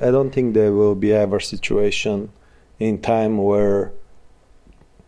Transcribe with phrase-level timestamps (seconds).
[0.00, 2.30] I don't think there will be ever situation
[2.78, 3.92] in time where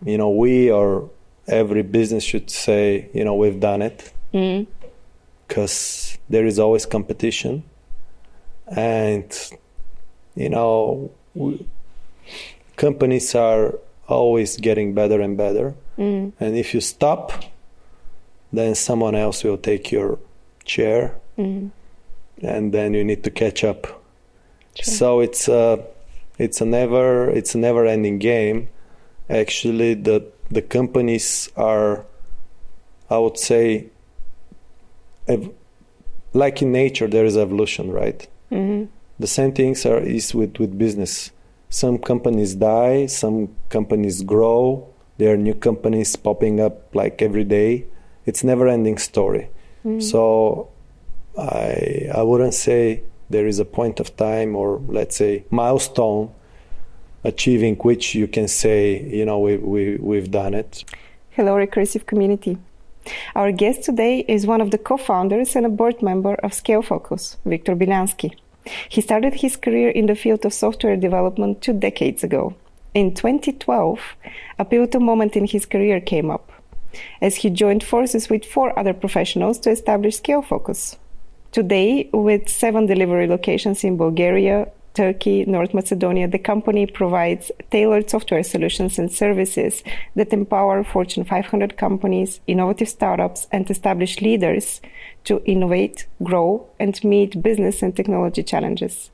[0.04, 1.08] you know we or
[1.46, 4.12] every business should say you know we've done it
[5.46, 6.18] because mm.
[6.28, 7.62] there is always competition
[8.66, 9.50] and
[10.34, 11.64] you know we,
[12.76, 13.78] companies are
[14.08, 16.32] always getting better and better mm.
[16.40, 17.44] and if you stop
[18.52, 20.18] then someone else will take your
[20.64, 21.70] chair mm.
[22.42, 23.99] and then you need to catch up
[24.82, 24.92] True.
[24.92, 25.84] so it's a
[26.38, 28.68] it's a never it's a never ending game
[29.28, 32.04] actually the the companies are
[33.10, 33.86] i would say
[35.28, 35.50] ev-
[36.32, 38.84] like in nature there is evolution right mm-hmm.
[39.18, 41.30] the same things are is with with business
[41.68, 44.88] some companies die some companies grow
[45.18, 47.84] there are new companies popping up like every day
[48.26, 49.48] it's never ending story
[49.84, 50.00] mm-hmm.
[50.00, 50.68] so
[51.38, 56.30] i i wouldn't say there is a point of time or let's say milestone
[57.24, 60.84] achieving which you can say, you know, we, we, we've done it.
[61.30, 62.58] Hello, Recursive community.
[63.34, 66.82] Our guest today is one of the co founders and a board member of Scale
[66.82, 68.34] Focus, Viktor Bilyanski.
[68.88, 72.54] He started his career in the field of software development two decades ago.
[72.92, 74.00] In 2012,
[74.58, 76.50] a pivotal moment in his career came up
[77.22, 80.96] as he joined forces with four other professionals to establish Scalefocus.
[81.52, 88.44] Today, with seven delivery locations in Bulgaria, Turkey, North Macedonia, the company provides tailored software
[88.44, 89.82] solutions and services
[90.14, 94.80] that empower Fortune 500 companies, innovative startups, and established leaders
[95.24, 99.10] to innovate, grow, and meet business and technology challenges.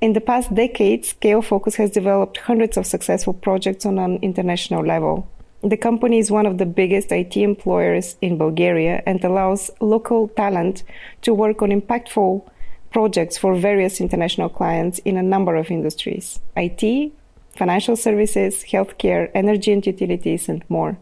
[0.00, 5.28] In the past decade, Scalefocus has developed hundreds of successful projects on an international level.
[5.62, 10.84] The company is one of the biggest IT employers in Bulgaria and allows local talent
[11.22, 12.48] to work on impactful
[12.92, 17.12] projects for various international clients in a number of industries IT,
[17.56, 20.96] financial services, healthcare, energy and utilities, and more.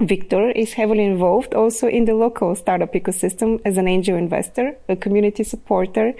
[0.00, 4.96] Viktor is heavily involved also in the local startup ecosystem as an angel investor, a
[4.96, 6.12] community supporter,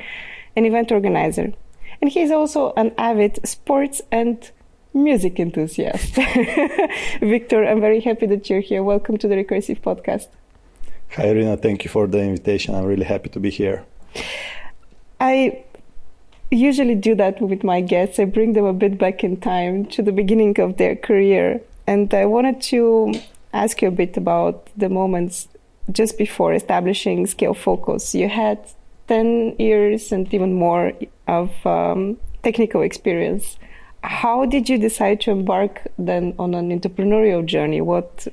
[0.54, 1.52] an event organizer.
[2.00, 4.50] And he is also an avid sports and
[4.94, 6.14] music enthusiast.
[7.20, 8.82] Viktor, I'm very happy that you're here.
[8.82, 10.28] Welcome to the Recursive Podcast.
[11.16, 11.56] Hi, Irina.
[11.56, 12.74] Thank you for the invitation.
[12.74, 13.84] I'm really happy to be here.
[15.20, 15.64] I
[16.50, 18.18] usually do that with my guests.
[18.18, 21.60] I bring them a bit back in time to the beginning of their career.
[21.86, 23.14] And I wanted to
[23.52, 25.48] ask you a bit about the moments
[25.90, 28.14] just before establishing Scalefocus.
[28.14, 28.58] You had
[29.08, 30.92] 10 years and even more
[31.26, 33.58] of um, technical experience.
[34.02, 37.80] How did you decide to embark then on an entrepreneurial journey?
[37.80, 38.28] What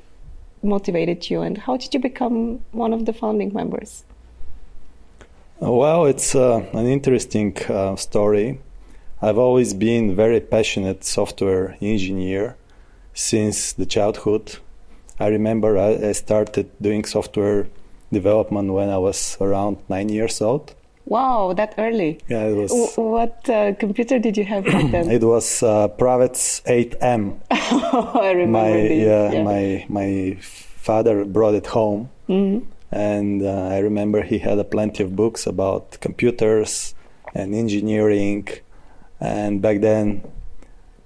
[0.62, 4.04] motivated you, and how did you become one of the founding members?
[5.60, 8.60] Well, it's uh, an interesting uh, story.
[9.20, 12.56] I've always been very passionate software engineer
[13.12, 14.56] since the childhood.
[15.18, 17.66] I remember I, I started doing software
[18.12, 20.74] development when I was around nine years old.
[21.08, 22.20] Wow, that early.
[22.28, 22.70] Yeah, it was.
[22.70, 25.10] W- what uh, computer did you have back then?
[25.18, 27.40] it was uh, Pravets 8M.
[27.50, 29.06] I remember my, this.
[29.06, 32.10] Yeah, yeah, my my father brought it home.
[32.28, 36.94] Mm-hmm and uh, I remember he had a plenty of books about computers
[37.34, 38.48] and engineering.
[39.20, 40.24] And back then,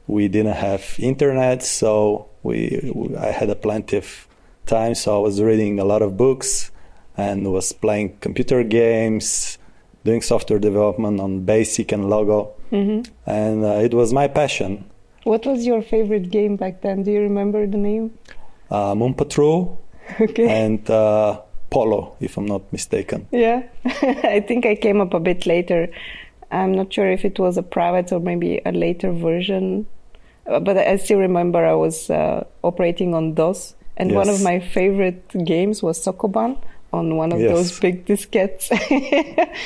[0.07, 4.29] we didn't have internet, so we, we I had a plenty of
[4.67, 4.95] time.
[4.95, 6.71] So I was reading a lot of books
[7.17, 9.59] and was playing computer games,
[10.05, 13.11] doing software development on Basic and Logo, mm-hmm.
[13.27, 14.85] and uh, it was my passion.
[15.25, 17.05] What was your favorite game back then?
[17.05, 18.19] Do you remember the name?
[18.71, 19.79] Uh, Moon Patrol.
[20.21, 20.49] Okay.
[20.49, 23.29] And uh, Polo, if I'm not mistaken.
[23.31, 25.89] Yeah, I think I came up a bit later.
[26.51, 29.87] I'm not sure if it was a private or maybe a later version,
[30.47, 34.17] uh, but I still remember I was uh, operating on DOS, and yes.
[34.17, 36.59] one of my favorite games was Sokoban
[36.93, 37.51] on one of yes.
[37.51, 38.71] those big diskettes.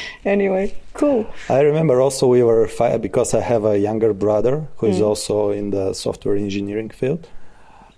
[0.24, 1.26] anyway, cool.
[1.48, 5.06] I remember also we were fi- because I have a younger brother who is mm.
[5.06, 7.28] also in the software engineering field,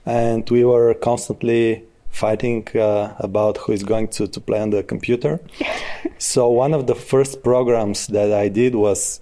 [0.06, 4.82] and we were constantly fighting uh, about who is going to, to play on the
[4.82, 5.40] computer.
[6.18, 9.20] so one of the first programs that I did was,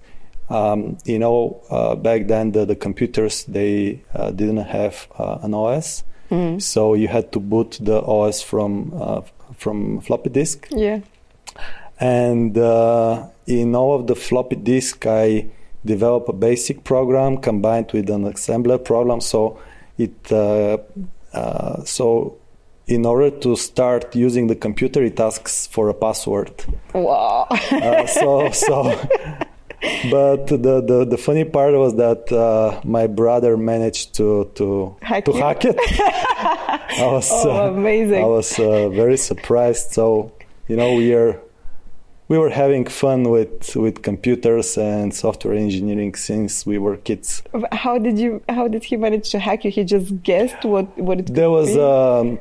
[0.48, 5.52] um, you know, uh, back then the, the computers they uh, didn't have uh, an
[5.52, 6.60] OS, mm-hmm.
[6.60, 9.22] so you had to boot the OS from uh,
[9.56, 10.68] from floppy disk.
[10.70, 11.00] Yeah.
[11.98, 15.46] And uh, in all of the floppy disk, I
[15.84, 19.20] developed a basic program combined with an assembler program.
[19.20, 19.58] So
[19.98, 22.36] it so
[22.86, 26.52] in order to start using the computer, it asks for a password.
[26.94, 27.46] Wow.
[27.50, 28.84] uh, so, so
[30.10, 35.24] but the, the, the funny part was that uh, my brother managed to to Hack
[35.24, 35.38] to you?
[35.38, 35.76] hack it.
[37.02, 38.22] I was Oh, uh, amazing.
[38.22, 39.92] I was uh, very surprised.
[39.92, 40.32] So
[40.68, 41.40] you know we are
[42.28, 47.42] we were having fun with with computers and software engineering since we were kids.
[47.72, 48.42] How did you?
[48.48, 49.70] How did he manage to hack you?
[49.70, 51.34] He just guessed what what it.
[51.34, 52.38] There was um,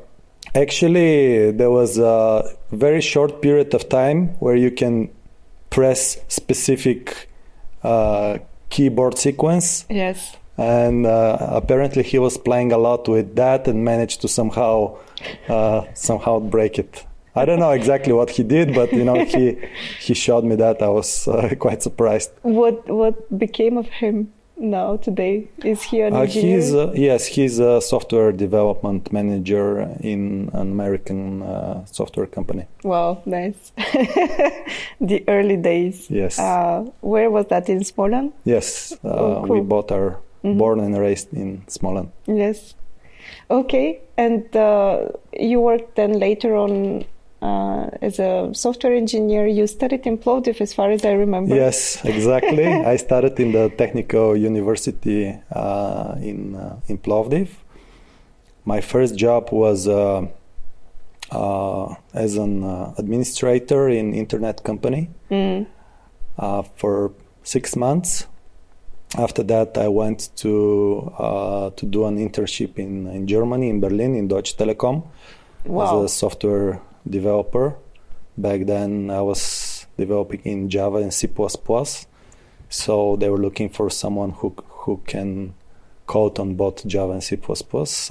[0.54, 5.10] actually there was a very short period of time where you can
[5.70, 7.30] press specific
[7.84, 8.40] uh,
[8.70, 10.38] keyboard sequence, yes.
[10.58, 14.98] And uh, apparently he was playing a lot with that and managed to somehow
[15.50, 17.06] uh, somehow break it.
[17.38, 19.58] I don't know exactly what he did, but you know he
[20.00, 20.82] he showed me that.
[20.82, 22.32] I was uh, quite surprised.
[22.44, 25.50] What what became of him now today?
[25.66, 26.56] Is he an Uh, engineer?
[26.56, 32.64] he's uh, yes, he's a software development manager in an American uh, software company.
[32.84, 33.74] Wow, nice.
[35.02, 36.10] the early days.
[36.10, 36.40] Yes.
[36.40, 38.34] Uh, where was that in Smolensk?
[38.46, 39.64] Yes, uh, Oh, we cool.
[39.64, 39.92] both
[40.46, 40.58] Mhm.
[40.58, 42.12] born and raised in Smolensk.
[42.28, 42.76] Yes.
[43.50, 45.10] Okay, and uh,
[45.40, 47.04] you worked then later on
[47.42, 49.46] uh, as a software engineer.
[49.48, 51.56] You studied in Plovdiv, as far as I remember.
[51.56, 52.66] Yes, exactly.
[52.94, 55.22] I started in the Technical University
[55.52, 57.48] uh, in uh, in Plovdiv.
[58.66, 60.26] My first job was uh,
[61.32, 65.66] uh, as an uh, administrator in internet company Mm.
[66.40, 67.12] uh, for
[67.44, 68.28] six months.
[69.18, 74.16] After that, I went to uh, to do an internship in, in Germany, in Berlin,
[74.16, 75.04] in Deutsche Telekom.
[75.66, 76.04] Wow.
[76.04, 76.80] as a software
[77.10, 77.76] developer.
[78.38, 81.28] Back then, I was developing in Java and C++.
[82.70, 84.54] So they were looking for someone who
[84.84, 85.54] who can
[86.08, 87.38] code on both Java and C++.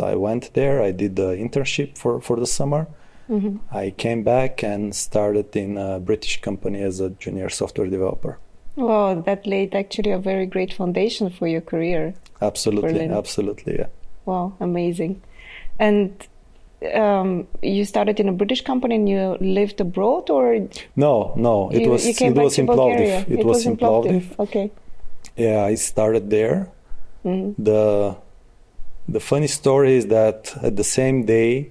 [0.02, 0.82] I went there.
[0.82, 2.88] I did the internship for for the summer.
[3.28, 3.60] Mhm.
[3.70, 8.38] I came back and started in a British company as a junior software developer.
[8.76, 12.14] Wow, that laid actually a very great foundation for your career.
[12.40, 13.12] Absolutely, Berlin.
[13.12, 13.86] absolutely, yeah.
[14.26, 15.22] Wow, amazing.
[15.78, 16.10] And
[16.92, 20.54] um, you started in a British company and you lived abroad, or
[20.96, 22.66] No, no, it you, was you it was in?
[22.66, 23.30] Plovdiv.
[23.30, 24.38] It, was, in Plovdiv.
[24.38, 24.70] Okay.
[25.36, 26.70] Yeah, I started there.
[27.24, 27.54] Mhm.
[27.58, 28.16] the
[29.08, 31.70] the funny story is that at the same day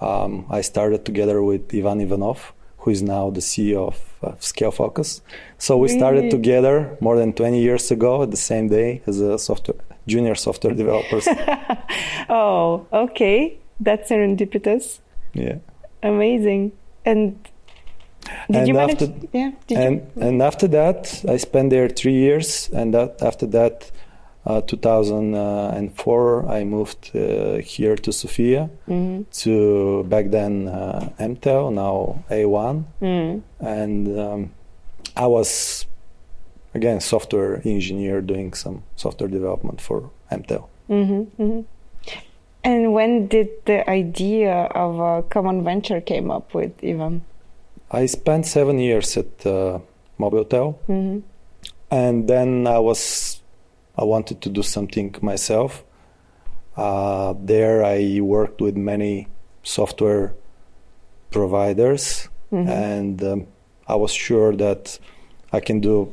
[0.00, 2.52] um, I started together with Ivan Ivanov,
[2.84, 5.20] who is now the CEO of uh, Scalefocus.
[5.58, 9.38] So we started together more than 20 years ago at the same day as a
[9.38, 11.26] software junior software developers.
[12.28, 13.58] Oh, okay.
[13.80, 15.00] That's serendipitous.
[15.34, 15.56] yeah.
[16.02, 16.72] Amazing.
[17.04, 17.42] And
[18.48, 19.02] did And you manage?
[19.02, 19.50] after- yeah.
[19.66, 20.22] Did and you?
[20.26, 23.90] and after that, I spent there three years, and that after that,
[24.46, 29.24] uh, 2004, I moved uh, here to Sofia Mhm.
[29.42, 33.40] to back then uh, MTEL, now A1, Mm.
[33.60, 34.50] and um,
[35.16, 35.86] I was
[36.74, 40.68] again software engineer doing some software development for MTEL.
[40.88, 41.64] Mhm, mhm.
[42.64, 47.22] And when did the idea of a common venture came up with Ivan?
[47.90, 49.78] I spent seven years at uh,
[50.18, 51.22] Mobiltel, Mhm.
[51.90, 53.40] and then I was
[53.96, 55.84] I wanted to do something myself.
[56.76, 59.28] Uh, there, I worked with many
[59.62, 60.32] software
[61.30, 62.68] providers, Mhm.
[62.68, 63.46] and um,
[63.86, 64.98] I was sure that
[65.52, 66.08] I can do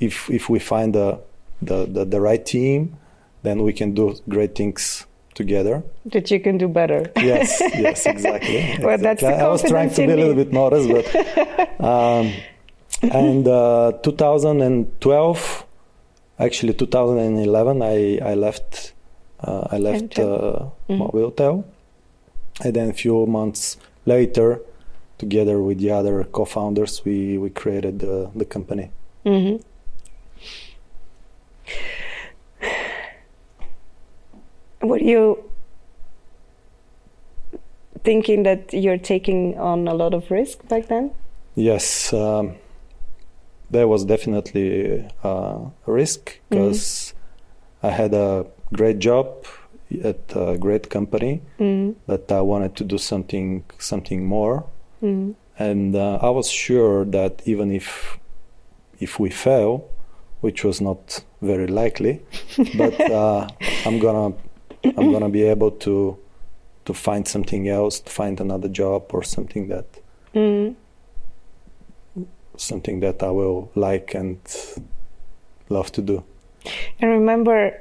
[0.00, 1.18] if if we find the
[1.62, 2.96] the, the, the right team,
[3.42, 5.82] then we can do great things together.
[6.12, 7.10] That you can do better.
[7.16, 8.76] Yes, yes, exactly.
[8.82, 12.32] Well, that's the I was trying to be a little bit modest, but um,
[13.02, 15.64] and uh, 2012,
[16.38, 18.92] actually 2011, I I left
[19.40, 20.98] uh, I left uh, Mhm.
[20.98, 21.64] Mobiltel,
[22.64, 23.76] and then a few months
[24.06, 24.60] later,
[25.18, 28.90] together with the other co-founders, we we created the the company.
[29.24, 29.56] hmm
[34.82, 35.38] Were you
[38.04, 41.10] thinking that you're taking on a lot of risk back then?
[41.54, 42.56] Yes, um,
[43.74, 47.14] there was definitely uh, a risk because
[47.82, 49.26] I had a great job
[50.10, 51.94] at a great company, Mm.
[52.06, 54.56] but I wanted to do something something more,
[55.02, 55.34] Mm.
[55.58, 58.18] and uh, I was sure that even if
[59.00, 59.70] if we fail,
[60.44, 62.14] which was not very likely,
[62.82, 63.46] but uh,
[63.86, 64.32] I'm gonna
[64.96, 66.16] I'm gonna be able to
[66.86, 69.86] to find something else, to find another job or something that
[70.34, 70.74] Mm.
[72.56, 74.38] Something that I will like and
[75.68, 76.24] love to do.
[77.02, 77.80] I remember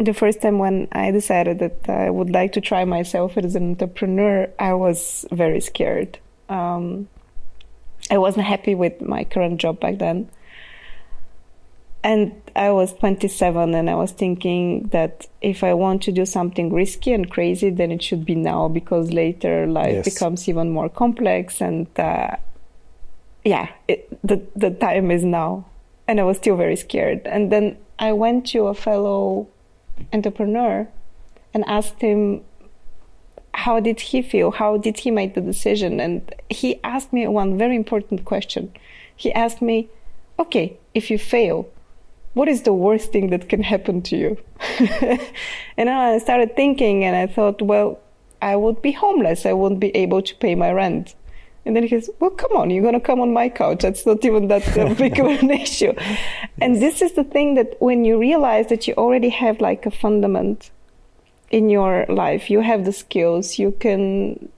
[0.00, 3.70] the first time when I decided that I would like to try myself as an
[3.70, 6.18] entrepreneur, I was very scared.
[6.48, 7.08] Um,
[8.10, 10.28] I wasn't happy with my current job back then.
[12.04, 16.72] And I was 27 and I was thinking that if I want to do something
[16.72, 20.12] risky and crazy, then it should be now because later life Yes.
[20.14, 21.60] becomes even more complex.
[21.60, 22.36] And uh,
[23.44, 25.66] yeah, it, the, the time is now.
[26.06, 27.22] And I was still very scared.
[27.26, 29.48] And then I went to a fellow
[30.12, 30.88] entrepreneur
[31.54, 32.42] and asked him
[33.54, 34.50] how did he feel?
[34.50, 36.00] How did he make the decision?
[36.00, 38.72] And he asked me one very important question.
[39.14, 39.88] He asked me
[40.38, 41.68] okay if you fail
[42.34, 44.38] what is the worst thing that can happen to you?
[45.76, 48.00] And i started thinking and i thought well
[48.40, 49.44] i would be homeless.
[49.46, 51.14] I wouldn't be able to pay my rent
[51.64, 53.82] and then he goes, Well, come on, you're going to come on my couch.
[53.82, 55.92] That's not even that uh, big of an issue.
[56.60, 59.90] And this is the thing that when you realize that you already have like a
[59.90, 60.70] fundament
[61.50, 64.48] in your life, you have the skills, you can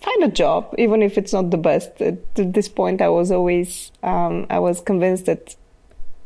[0.00, 2.00] find a job, even if it's not the best.
[2.00, 5.54] At this point, I was always, um, I was convinced that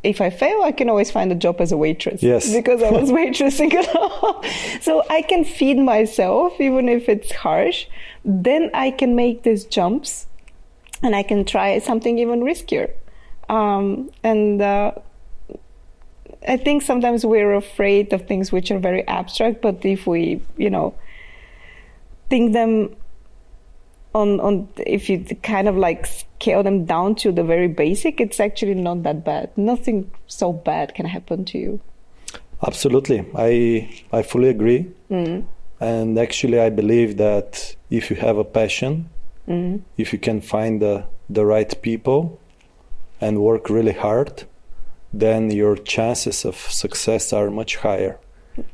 [0.06, 2.22] if I fail, I can always find a job as a waitress.
[2.22, 2.52] Yes.
[2.58, 3.72] Because I was waitressing.
[4.82, 7.86] So I can feed myself, even if it's harsh.
[8.24, 10.26] Then I can make these jumps
[11.02, 12.92] and I can try something even riskier.
[13.48, 14.92] Um, and uh,
[16.46, 20.70] I think sometimes we're afraid of things which are very abstract, but if we, you
[20.70, 20.94] know,
[22.28, 22.96] think them
[24.16, 28.40] on on if you kind of like scale them down to the very basic, it's
[28.40, 29.50] actually not that bad.
[29.56, 31.80] Nothing so bad can happen to you.
[32.66, 34.86] Absolutely, I I fully agree.
[35.10, 35.44] Mm.
[35.78, 39.10] And actually, I believe that if you have a passion,
[39.46, 39.82] mm.
[39.98, 42.40] if you can find the the right people
[43.20, 44.44] and work really hard,
[45.12, 48.18] then your chances of success are much higher.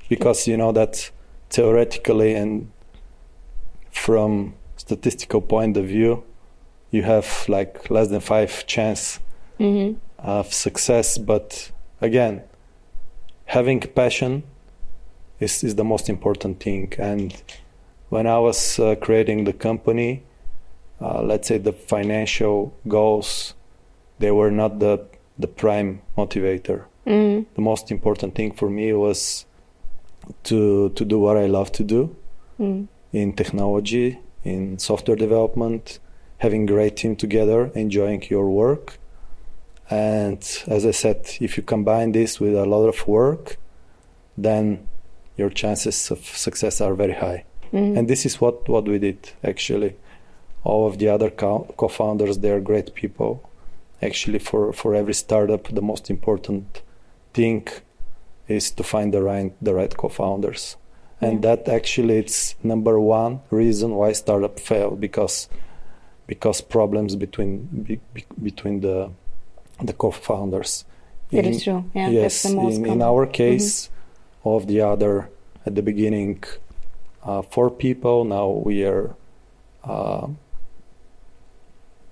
[0.08, 1.10] Because you know that
[1.50, 2.70] theoretically and
[3.90, 4.54] from
[4.92, 6.22] statistical point of view,
[6.90, 9.20] you have like less than five chance
[10.18, 11.18] of success.
[11.18, 12.42] But again,
[13.46, 14.42] having passion
[15.40, 16.92] is, is the most important thing.
[16.98, 17.34] And
[18.10, 20.22] when I was uh, creating the company,
[21.00, 23.54] uh, let's say the financial goals,
[24.18, 24.94] they were not the
[25.38, 26.84] the prime motivator.
[27.56, 29.46] The most important thing for me was
[30.44, 32.14] to to do what I love to do
[33.12, 35.98] in technology, in software development,
[36.38, 38.98] having great team together, enjoying your work.
[39.90, 43.58] And as I said, if you combine this with a lot of work,
[44.36, 44.86] then
[45.36, 47.44] your chances of success are very high.
[47.72, 47.98] Mm-hmm.
[47.98, 49.96] And this is what, what we did actually.
[50.64, 53.48] All of the other co- co-founders, they are great people.
[54.00, 56.82] Actually, for, for every startup, the most important
[57.34, 57.66] thing
[58.48, 60.76] is to find the right the right co-founders,
[61.22, 65.48] and that actually it's number one reason why startup fail because
[66.26, 69.10] because problems between be, be, between the
[69.80, 70.84] the co-founders.
[71.30, 71.84] It In- is true.
[71.94, 73.88] Yeah, yes, that's the most in, in our case,
[74.44, 75.30] all of the other
[75.64, 76.42] at the beginning,
[77.22, 78.24] uh, four people.
[78.24, 79.14] Now we are.
[79.84, 80.28] Uh,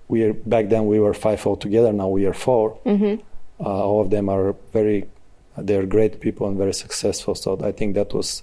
[0.08, 1.92] we are back then we were five altogether.
[1.92, 3.22] Now we are 4 Mm-hmm.
[3.64, 5.06] Uh, all of them are very,
[5.56, 7.34] they're great people and very successful.
[7.34, 8.42] So I think that was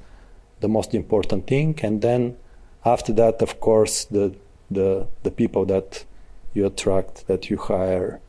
[0.60, 1.80] the most important thing.
[1.84, 2.38] And then
[2.86, 4.36] after that, of course, the
[4.72, 6.06] the the people that
[6.54, 8.20] you attract, that you hire,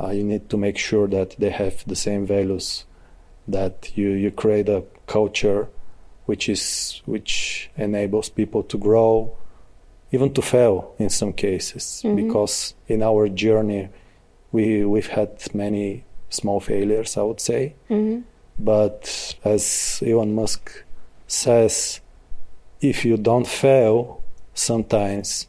[0.00, 2.84] uh, you need to make sure that they have the same values,
[3.46, 5.68] that you you create a culture
[6.26, 9.36] which is which enables people to grow,
[10.12, 13.88] even to fail in some cases, because in our journey
[14.52, 17.74] we we've had many small failures, I would say.
[17.88, 18.20] Mm-hmm.
[18.58, 20.84] But as Elon Musk
[21.30, 22.00] says,
[22.80, 24.22] if you don't fail,
[24.54, 25.46] sometimes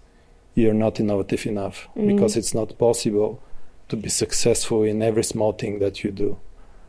[0.54, 3.42] you're not innovative enough because it's not possible
[3.90, 6.38] to be successful in every small thing that you do.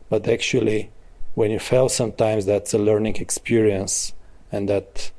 [0.09, 0.91] But actually,
[1.33, 4.13] when you fail, sometimes that's a learning experience,
[4.51, 5.11] and that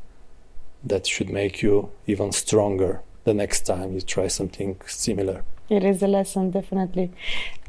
[0.85, 5.43] that should make you even stronger the next time you try something similar.
[5.71, 7.11] It is a lesson, definitely.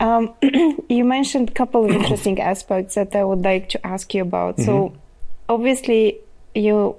[0.01, 0.33] Um,
[0.89, 4.59] you mentioned a couple of interesting aspects that I would like to ask you about.
[4.59, 4.93] So,
[5.49, 6.19] obviously,
[6.53, 6.95] you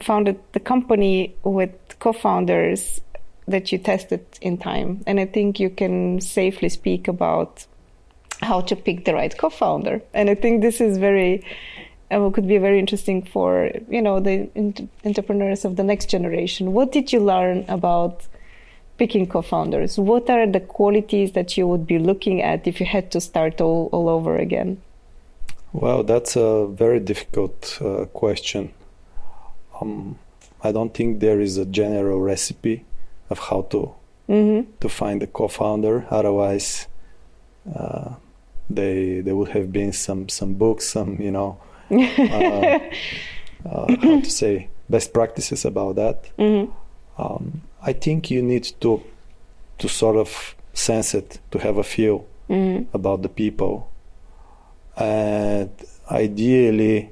[0.00, 3.00] founded the company with co-founders
[3.46, 7.66] that you tested in time, and I think you can safely speak about
[8.40, 10.02] how to pick the right co-founder.
[10.14, 11.44] And I think this is very
[12.10, 16.72] uh, could be very interesting for you know the ent- entrepreneurs of the next generation.
[16.72, 18.26] What did you learn about?
[18.98, 23.12] picking co-founders what are the qualities that you would be looking at if you had
[23.12, 24.76] to start all, all over again
[25.72, 28.72] Well, that's a very difficult uh, question.
[29.80, 30.18] Um,
[30.62, 32.84] I don't think there is a general recipe
[33.30, 33.94] of how to
[34.80, 36.06] to find a co-founder.
[36.10, 36.86] Otherwise,
[37.74, 38.14] uh,
[38.68, 41.58] they there would have been some some books, some you know,
[41.90, 42.78] uh,
[43.68, 46.28] uh, how to say best practices about that.
[47.18, 49.02] Um, I think you need to
[49.78, 52.26] to sort of sense it, to have a feel
[52.92, 53.87] about the people,
[54.98, 55.70] and
[56.10, 57.10] ideally,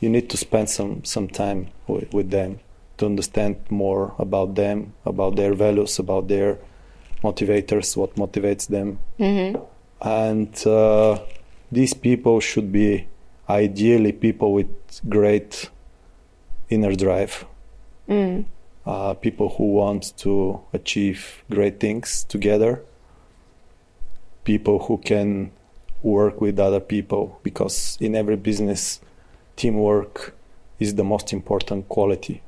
[0.00, 2.60] you need to spend some some time with, with them
[2.98, 6.58] to understand more about them, about their values, about their
[7.22, 8.98] motivators, what motivates them.
[10.00, 11.18] And uh,
[11.72, 13.06] these people should be
[13.48, 14.68] ideally people with
[15.08, 15.70] great
[16.68, 17.44] inner drive,
[18.86, 22.82] uh, people who want to achieve great things together,
[24.44, 25.50] people who can
[26.02, 29.00] work with other people, because in every business,
[29.56, 30.34] teamwork
[30.78, 32.42] is the most important quality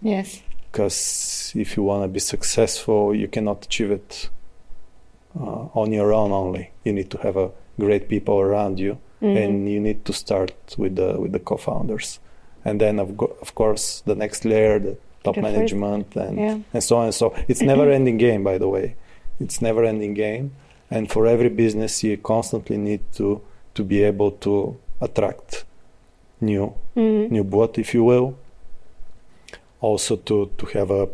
[0.00, 0.42] Yes.
[0.72, 4.28] because if you want to be successful, you cannot achieve it
[5.38, 6.70] uh, on your own only.
[6.84, 10.96] You need to have a great people around you, and you need to start with
[10.96, 12.18] the with the co-founders,
[12.64, 16.38] and then of, go- of course the next layer, the top The first- management, and
[16.38, 16.58] yeah.
[16.74, 17.34] and so on and so.
[17.48, 18.96] It's never ending game, by the way.
[19.40, 20.52] It's never ending game,
[20.90, 23.40] and for every business, you constantly need to
[23.74, 25.64] to be able to attract
[26.40, 28.36] new new blood, if you will.
[29.80, 31.08] Also to to have a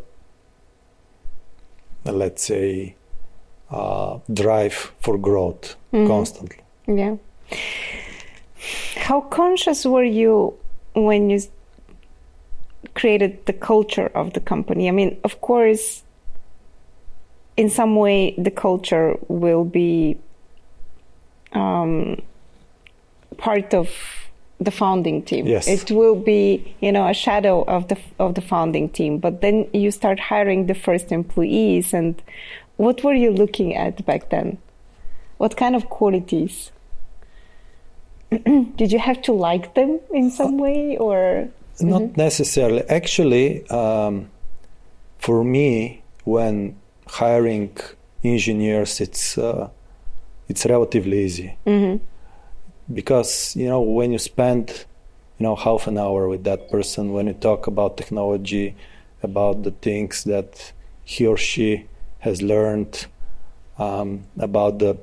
[2.06, 2.94] uh, let's say
[3.70, 6.58] uh, drive for growth constantly.
[6.86, 7.16] Yeah.
[8.96, 10.54] How conscious were you
[10.94, 11.40] when you
[12.94, 14.88] created the culture of the company?
[14.88, 16.02] I mean, of course,
[17.60, 20.18] in some way, the culture will be
[21.52, 22.22] um,
[23.36, 23.90] part of
[24.58, 25.46] the founding team.
[25.46, 25.68] Yes.
[25.68, 29.18] It will be, you know, a shadow of the of the founding team.
[29.18, 32.22] But then you start hiring the first employees, and
[32.78, 34.56] what were you looking at back then?
[35.36, 36.72] What kind of qualities?
[38.80, 42.82] Did you have to like them in some way, or Not necessarily.
[42.88, 44.30] Actually, um,
[45.18, 46.79] for me, when
[47.10, 47.76] hiring
[48.22, 49.68] engineers, it's uh,
[50.48, 51.56] it's relatively easy
[52.92, 54.84] because you know when you spend
[55.38, 58.74] you know half an hour with that person, when you talk about technology,
[59.22, 60.72] about the things that
[61.04, 61.86] he or she
[62.20, 63.06] has learned,
[63.78, 64.96] um, about the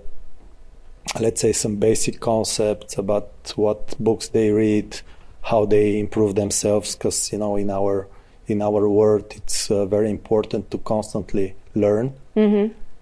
[1.20, 5.02] let's say some basic concepts about what books they read,
[5.44, 6.96] how they improve themselves.
[6.96, 8.08] Because you know in our
[8.48, 12.14] in our world, it's uh, very important to constantly learn.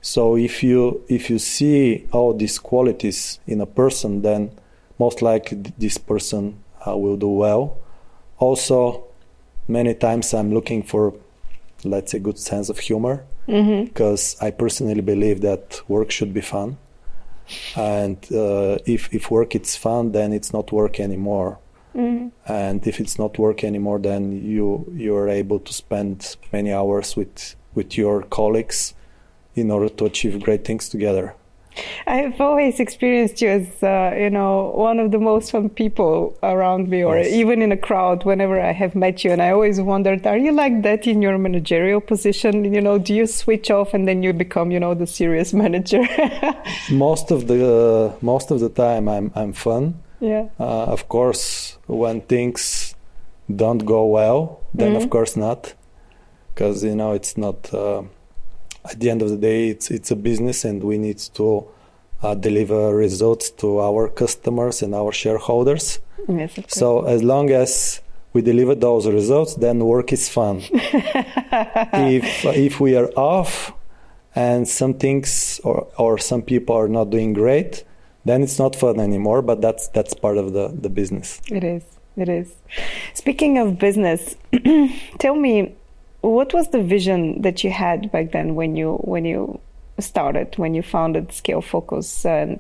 [0.02, 4.50] So if you if you see all these qualities in a person, then
[5.00, 6.56] most likely this person
[6.88, 7.78] uh, will do well.
[8.38, 9.04] Also,
[9.68, 11.14] many times I'm looking for,
[11.84, 13.24] let's say, good sense of humor
[13.86, 16.78] because I personally believe that work should be fun,
[17.76, 21.58] and uh, if if work is fun, then it's not work anymore.
[22.48, 27.16] And if it's not work anymore, then you you are able to spend many hours
[27.16, 28.94] with with your colleagues
[29.56, 31.34] in order to achieve great things together.
[32.08, 36.88] I've always experienced you as, uh, you know, one of the most fun people around
[36.88, 37.34] me, or Yes.
[37.34, 38.24] even in a crowd.
[38.24, 41.38] Whenever I have met you, and I always wondered, are you like that in your
[41.38, 42.74] managerial position?
[42.74, 46.04] You know, do you switch off and then you become, you know, the serious manager?
[46.92, 49.96] most of the uh, most of the time, I'm I'm fun.
[50.20, 50.50] Yeah.
[50.60, 52.96] Uh, of course, when things
[53.54, 55.74] don't go well, then of course not,
[56.54, 57.74] because you know it's not.
[57.74, 58.04] Uh,
[58.90, 61.66] at the end of the day, it's it's a business, and we need to
[62.22, 66.00] uh, deliver results to our customers and our shareholders.
[66.28, 66.60] Yes.
[66.68, 68.02] So as long as
[68.34, 70.62] we deliver those results, then work is fun.
[70.72, 73.74] if if we are off
[74.36, 77.84] and some things or or some people are not doing great,
[78.26, 79.42] then it's not fun anymore.
[79.42, 81.42] But that's that's part of the the business.
[81.50, 81.84] It is.
[82.18, 82.54] It is.
[83.14, 84.36] Speaking of business,
[85.20, 85.76] tell me,
[86.22, 89.60] what was the vision that you had back then when you when you
[90.00, 92.26] started when you founded Scalefocus?
[92.26, 92.60] And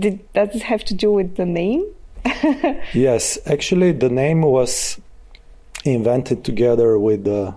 [0.00, 1.84] did does it have to do with the name?
[2.94, 5.00] Yes, actually, the name was
[5.84, 7.54] invented together with the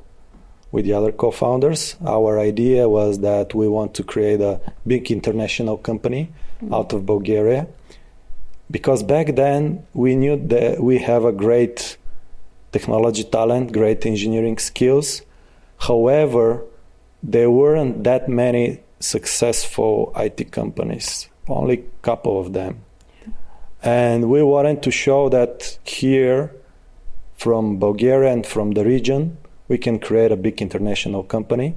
[0.72, 1.96] with the other co-founders.
[2.06, 6.32] Our idea was that we want to create a big international company
[6.72, 7.68] out of Bulgaria,
[8.70, 11.98] because back then we knew that we have a great
[12.72, 15.22] technology talent, great engineering skills.
[15.78, 16.64] However,
[17.24, 22.82] there weren't that many successful IT companies, only a couple of them.
[23.82, 26.54] And we wanted to show that here,
[27.38, 29.38] from Bulgaria and from the region,
[29.70, 31.76] we can create a big international company.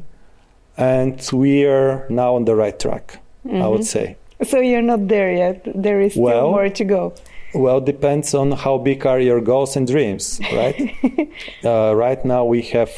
[0.76, 3.18] and we are now on the right track.
[3.44, 3.82] I would mm-hmm.
[3.82, 4.16] say.
[4.44, 5.66] So you're not there yet.
[5.74, 7.12] There is still Well- more to go.
[7.54, 10.94] Well, depends on how big are your goals and dreams, right?
[11.64, 12.90] uh, right now, we have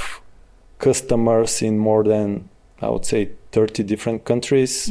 [0.78, 2.48] customers in more than,
[2.80, 4.88] I would say, 30 different countries.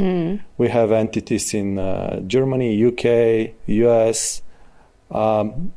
[0.58, 4.42] We have entities in uh, Germany, UK, US.
[5.12, 5.72] Um,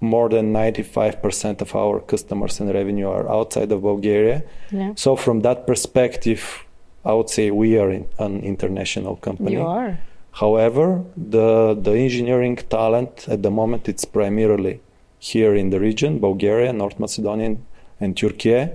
[0.00, 4.42] more than 95% of our customers and revenue are outside of Bulgaria.
[4.70, 4.92] Yeah.
[4.96, 6.64] So, from that perspective,
[7.04, 9.52] I would say we are in, an international company.
[9.52, 9.98] You are.
[10.32, 14.80] However, the the engineering talent at the moment it's primarily
[15.18, 17.56] here in the region, Bulgaria, North Macedonia,
[18.00, 18.68] and Turkey.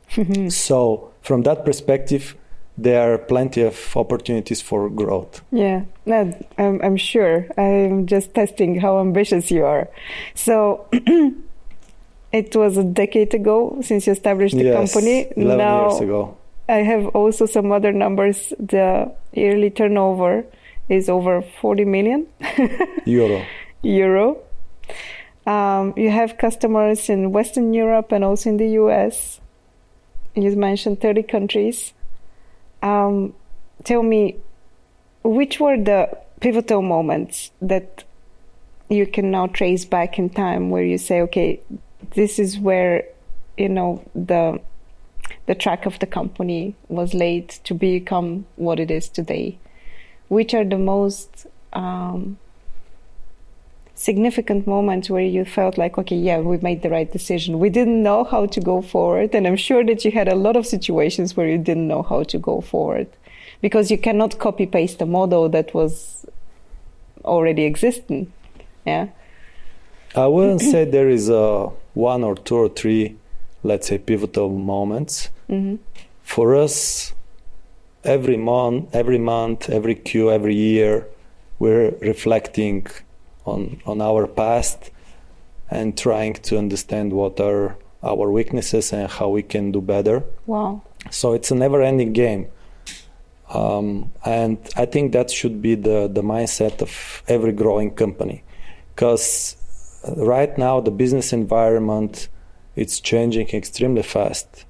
[0.48, 2.34] so, from that perspective,
[2.76, 5.42] there are plenty of opportunities for growth.
[5.52, 7.46] Yeah, no, I'm, I'm sure.
[7.56, 9.88] I'm just testing how ambitious you are.
[10.34, 10.86] So,
[12.32, 15.28] it was a decade ago since you established the yes, company.
[15.36, 16.36] 11 now, years ago.
[16.68, 18.52] I have also some other numbers.
[18.58, 20.44] The yearly turnover
[20.88, 22.26] is over 40 million
[23.06, 23.44] Euro.
[23.82, 24.38] euro.
[25.46, 29.40] Um, you have customers in Western Europe and also in the US.
[30.34, 31.92] You mentioned 30 countries.
[32.82, 33.34] Um,
[33.84, 34.36] tell me,
[35.24, 38.04] which were the pivotal moments that
[38.88, 41.60] you can now trace back in time where you say, okay,
[42.14, 43.04] this is where,
[43.56, 44.60] you know, the
[45.52, 49.58] the track of the company was laid to become what it is today?
[50.28, 52.38] Which are the most um,
[53.94, 57.58] significant moments where you felt like, okay, yeah, we made the right decision.
[57.58, 59.34] We didn't know how to go forward.
[59.34, 62.22] And I'm sure that you had a lot of situations where you didn't know how
[62.22, 63.08] to go forward
[63.60, 66.24] because you cannot copy paste a model that was
[67.26, 68.32] already existing.
[68.86, 69.08] Yeah.
[70.14, 73.16] I wouldn't say there is a one or two or three,
[73.62, 75.28] let's say, pivotal moments.
[75.52, 75.76] Hmm
[76.22, 77.12] For us,
[78.04, 81.06] every month, every month, every Q, every year,
[81.58, 82.86] we're reflecting
[83.44, 84.90] on on our past
[85.70, 90.22] and trying to understand what are our weaknesses and how we can do better.
[90.46, 90.80] Wow.
[91.10, 92.46] So it's a never-ending game,
[93.50, 93.86] um,
[94.24, 98.38] and I think that should be the the mindset of every growing company,
[98.94, 99.56] because
[100.16, 102.28] right now the business environment
[102.76, 104.64] it's changing extremely fast.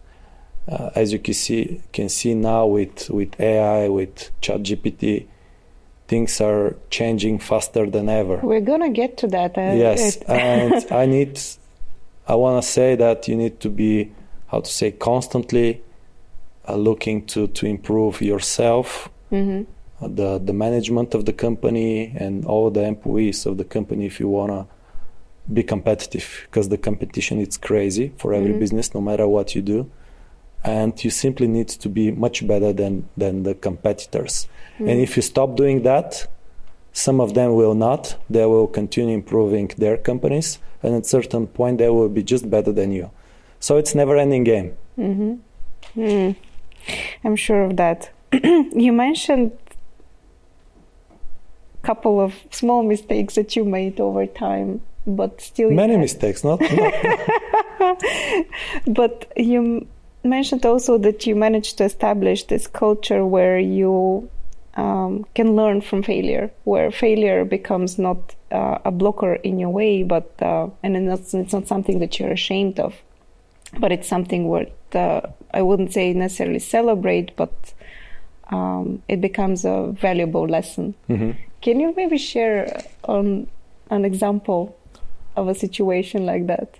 [0.68, 5.26] Uh, as you can see, can see now with with AI, with ChatGPT,
[6.06, 8.38] things are changing faster than ever.
[8.42, 9.58] We're going to get to that.
[9.58, 11.40] Uh, yes, and I need,
[12.28, 14.12] I want to say that you need to be,
[14.48, 15.82] how to say, constantly
[16.68, 19.66] uh, looking to to improve yourself, Mhm.
[20.00, 24.20] uh, the the management of the company, and all the employees of the company if
[24.20, 24.66] you wanna
[25.52, 28.60] be competitive, because the competition is crazy for every Mhm.
[28.60, 29.86] business, no matter what you do,
[30.64, 34.48] and you simply need to be much better than than the competitors.
[34.78, 36.26] And if you stop doing that,
[36.92, 38.16] some of them will not.
[38.28, 42.50] They will continue improving their companies, and at a certain point, they will be just
[42.50, 43.10] better than you.
[43.60, 44.76] So it's never-ending game.
[44.98, 46.00] Mm-hmm.
[46.00, 46.36] Mm.
[47.24, 48.10] I'm sure of that.
[48.32, 49.52] you mentioned
[51.82, 56.60] a couple of small mistakes that you made over time, but still Many mistakes, not,
[57.80, 58.02] not
[58.86, 59.86] But you
[60.24, 64.28] mentioned also that you managed to establish this culture where you
[64.74, 70.02] um, can learn from failure, where failure becomes not uh, a blocker in your way,
[70.02, 72.94] but uh, and it's not, it's not something that you're ashamed of,
[73.78, 77.74] but it's something where the, I wouldn't say necessarily celebrate, but
[78.50, 80.94] um, it becomes a valuable lesson.
[81.08, 81.36] Mhm.
[81.60, 83.46] Can you maybe share on
[83.90, 84.76] an example
[85.36, 86.78] of a situation like that?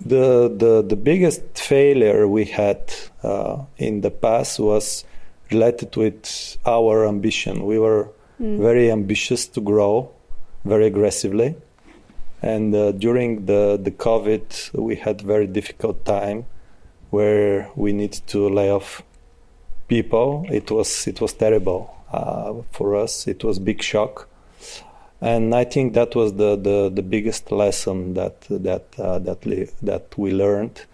[0.00, 5.04] The the the biggest failure we had uh, in the past was
[5.50, 7.64] related with our ambition.
[7.64, 10.10] We were very ambitious to grow
[10.64, 11.56] very aggressively,
[12.42, 16.44] and uh, during the the COVID, we had very difficult time
[17.10, 19.02] where we need to lay off
[19.88, 20.44] people.
[20.50, 23.26] It was it was terrible uh, for us.
[23.26, 24.28] It was big shock
[25.20, 29.70] and I think that was the, the, the biggest lesson that that uh, that li-
[29.82, 30.84] that we learned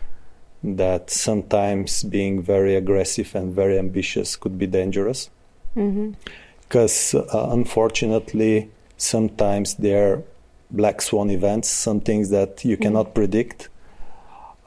[0.64, 5.30] that sometimes being very aggressive and very ambitious could be dangerous
[5.76, 6.12] Mm-hmm.
[6.60, 10.22] because uh, unfortunately sometimes there are
[10.70, 13.68] black swan events some things that you cannot predict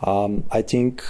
[0.01, 1.03] um, I think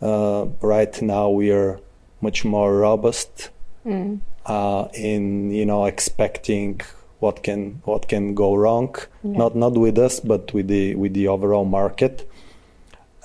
[0.00, 1.80] uh, right now we are
[2.20, 3.50] much more robust
[3.84, 4.20] Mm.
[4.46, 6.80] uh, in you know expecting
[7.20, 9.38] what can what can go wrong Yeah.
[9.38, 12.28] not not with us but with the with the overall market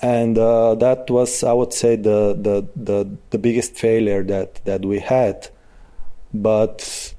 [0.00, 4.84] and uh, that was I would say the, the the the biggest failure that that
[4.84, 5.46] we had.
[6.34, 7.14] But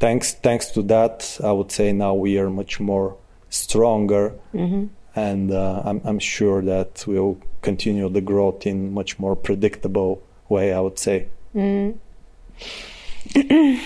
[0.00, 3.14] thanks thanks to that, I would say now we are much more
[3.48, 4.86] stronger, Mm-hmm.
[5.14, 10.72] and uh, I'm I'm sure that we'll continue the growth in much more predictable way.
[10.72, 11.28] I would say.
[11.54, 11.94] Mm.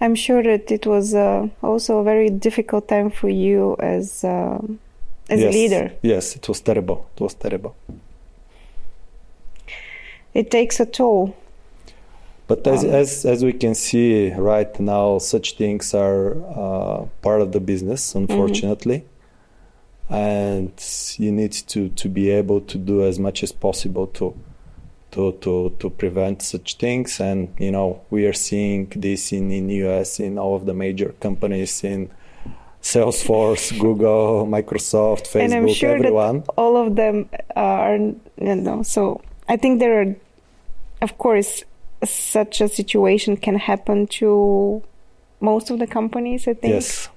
[0.00, 4.78] I'm sure that it was uh, also a very difficult time for you as um
[5.28, 5.54] as yes.
[5.54, 5.92] a leader.
[6.02, 7.06] Yes, it was terrible.
[7.16, 7.74] It was terrible.
[10.34, 11.34] It takes a toll.
[12.48, 17.40] But as, Um, as as we can see right now, such things are uh, part
[17.40, 19.04] of the business, unfortunately,
[20.10, 20.72] and
[21.18, 24.34] you need to, to be able to do as much as possible to
[25.12, 27.20] to to to prevent such things.
[27.20, 31.14] And you know, we are seeing this in in US in all of the major
[31.20, 32.10] companies in
[32.82, 36.40] Salesforce, Google, Microsoft, Facebook, and I'm sure everyone.
[36.40, 40.16] that all of them are, you know, so I think there are,
[41.00, 41.64] of course,
[42.04, 44.82] such a situation can happen to
[45.40, 46.74] most of the companies, I think.
[46.74, 47.08] Yes,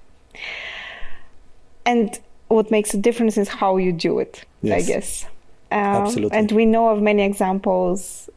[1.86, 5.26] And what makes a difference is how you do it, I guess.
[5.72, 6.38] Um, Absolutely.
[6.38, 8.30] And we know of many examples,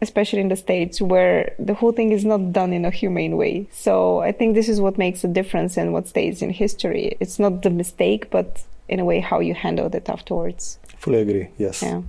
[0.00, 3.66] especially in the States, where the whole thing is not done in a humane way.
[3.72, 7.16] So I think this is what makes a difference and what stays in history.
[7.20, 10.78] It's not the mistake, but in a way how you handled it afterwards.
[10.98, 11.48] fully agree.
[11.58, 11.82] Yes.
[11.82, 12.02] Yeah.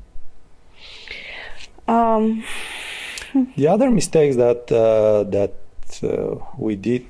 [1.88, 2.43] Um,
[3.56, 5.56] The other mistakes that uh, that
[6.04, 7.06] uh, we did,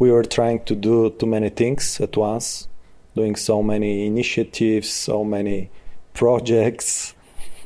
[0.00, 2.66] we were trying to do too many things at once,
[3.14, 5.70] doing so many initiatives, so many
[6.14, 7.14] projects,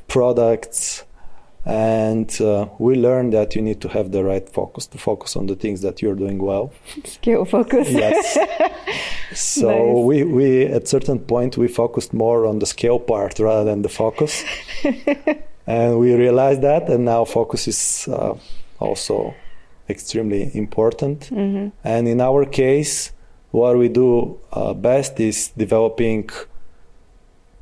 [0.08, 1.04] products,
[1.64, 5.46] and uh, we learned that you need to have the right focus to focus on
[5.46, 6.72] the things that you're doing well.
[7.04, 7.88] skill focus.
[7.90, 8.38] Yes.
[9.34, 10.04] so Nice.
[10.06, 13.88] we we at certain point we focused more on the scale part rather than the
[13.90, 14.44] focus,
[15.66, 18.34] and we realized that, and now focus is uh,
[18.80, 19.34] also
[19.88, 21.28] extremely important.
[21.30, 21.72] Mhm.
[21.84, 23.12] And in our case,
[23.50, 26.30] what we do uh, best is developing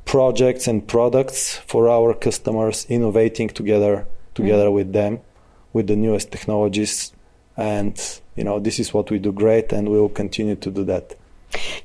[0.07, 5.19] projects and products for our customers, innovating together together with them
[5.73, 7.11] with the newest technologies.
[7.57, 7.95] And
[8.35, 11.15] you know, this is what we do great, and we will continue to do that.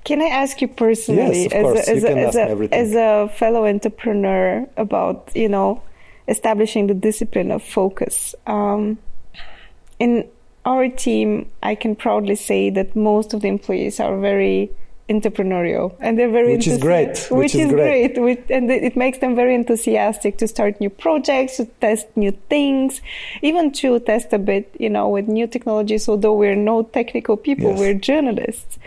[0.04, 3.66] Can I ask you personally, Yes, as, a, as, a, as, a, as a fellow
[3.66, 5.82] entrepreneur, about you know
[6.28, 8.34] establishing the discipline of focus?
[8.46, 8.98] Um,
[9.98, 10.28] in
[10.64, 14.70] our team, I can proudly say that most of the employees are very
[15.08, 15.94] entrepreneurial.
[16.00, 18.14] And they're very Which is great, which, which is is great.
[18.14, 22.32] great, Which- and it makes them very enthusiastic to start new projects to test new
[22.48, 23.00] things
[23.42, 26.08] even to test a bit you know with new technologies.
[26.08, 27.78] Although we're no technical people Yes.
[27.78, 28.78] we're journalists.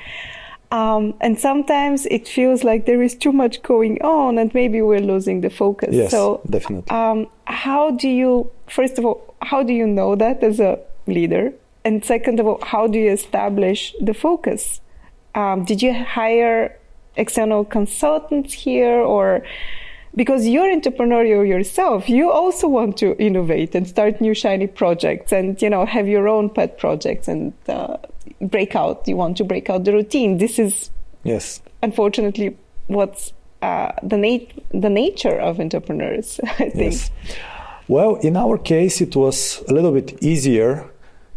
[0.71, 4.99] Um, and sometimes it feels like there is too much going on and maybe we're
[4.99, 5.89] losing the focus.
[5.93, 6.89] Yes, so definitely.
[6.95, 11.53] um, how do you first of all how do you know that as a leader?
[11.85, 14.81] And second of all how do you establish the focus
[15.35, 16.77] um, did you hire
[17.15, 19.43] external consultants here or
[20.15, 25.61] because you're entrepreneurial yourself you also want to innovate and start new shiny projects and
[25.61, 27.97] you know have your own pet projects and uh,
[28.41, 30.89] break out you want to break out the routine this is
[31.23, 31.61] yes.
[31.81, 37.11] unfortunately what's uh, the nat- the nature of entrepreneurs i think Yes.
[37.87, 40.89] Well, in our case, it was a little bit easier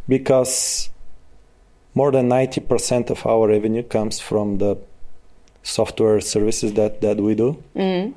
[0.08, 0.88] because
[1.98, 4.72] more than 90% of our revenue comes from the
[5.64, 7.50] software services that, that we do.
[7.74, 8.14] Mm.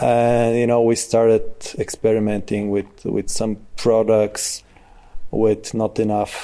[0.00, 1.44] And, you know, we started
[1.78, 4.64] experimenting with, with some products
[5.30, 6.34] with not enough,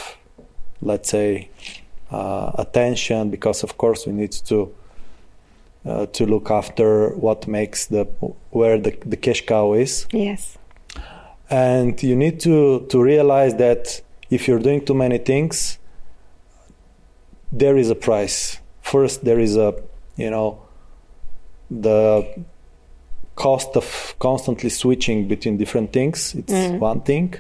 [0.83, 1.49] let's say,
[2.11, 4.59] uh, attention because, of course, we need to
[5.87, 8.05] uh, to look after what makes the
[8.51, 10.59] where the, the cash cow is yes
[11.49, 15.79] and you need to to realize that if you're doing too many things
[17.53, 18.59] there is a price.
[18.83, 19.75] First there is a
[20.17, 20.59] you know
[21.71, 22.27] the
[23.35, 26.35] cost of constantly switching between different things.
[26.35, 26.79] It's Mm.
[26.79, 27.35] one thing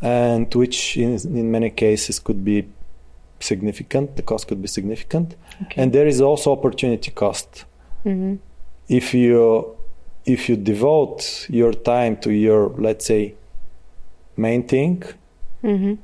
[0.00, 2.64] and which in, in many cases could be
[3.40, 5.34] significant the cost could be significant.
[5.62, 5.82] Okay.
[5.82, 7.64] and there is also opportunity cost.
[8.04, 8.34] Hmm
[8.88, 9.76] if you
[10.24, 13.34] if you devote your time to your let's say
[14.36, 15.02] main thing
[15.62, 15.94] hmm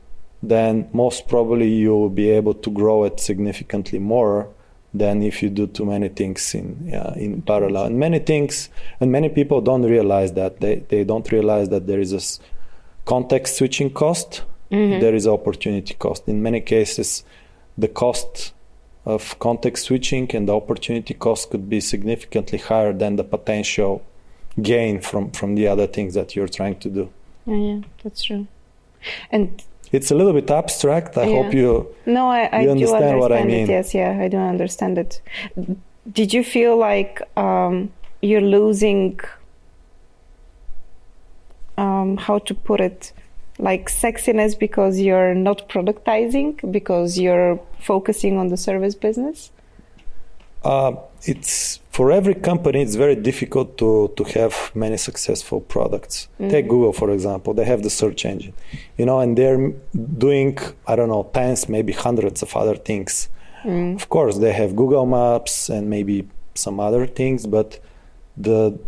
[0.42, 4.48] then most probably you will be able to grow it significantly more
[4.94, 8.70] than if you do too many things in uh, in parallel and many things
[9.00, 12.22] and many people don't realize that they they don't realize that there is a
[13.04, 15.00] context switching cost Mhm.
[15.00, 17.24] there is opportunity cost in many cases
[17.76, 18.52] the cost
[19.08, 24.02] of context switching, and the opportunity cost could be significantly higher than the potential
[24.60, 27.08] gain from from the other things that you're trying to do.
[27.46, 28.46] Yeah, yeah that's true.
[29.30, 31.16] And it's a little bit abstract.
[31.16, 31.42] I Yeah.
[31.42, 33.46] hope you no, I, I You do understand understand what I it.
[33.46, 33.66] mean.
[33.66, 35.20] Yes, yeah, I do understand it.
[36.10, 37.90] Did you feel like um,
[38.22, 39.18] you're losing?
[41.76, 43.12] Um, how to put it?
[43.60, 49.50] Like sexiness because you're not productizing because you're focusing on the service business.
[50.64, 50.92] Uh,
[51.22, 52.80] it's for every company.
[52.82, 56.28] It's very difficult to to have many successful products.
[56.50, 57.54] Take Google for example.
[57.54, 58.54] They have the search engine,
[58.96, 59.72] you know, and they're
[60.26, 63.28] doing I don't know tens, maybe hundreds of other things.
[63.96, 67.80] Of course, they have Google Maps and maybe some other things, but
[68.36, 68.78] the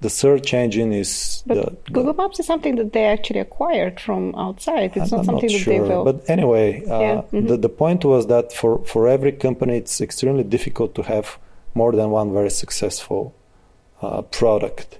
[0.00, 4.00] the search engine is But the, the- Google Maps is something that they actually acquired
[4.00, 4.96] from outside.
[4.96, 5.78] It's I'm not something that sure.
[5.82, 6.04] they built.
[6.04, 7.48] But anyway, uh, Yeah, mhm.
[7.48, 11.38] the, the point was that for, for every company, it's extremely difficult to have
[11.74, 13.34] more than one very successful
[14.02, 14.98] uh, product.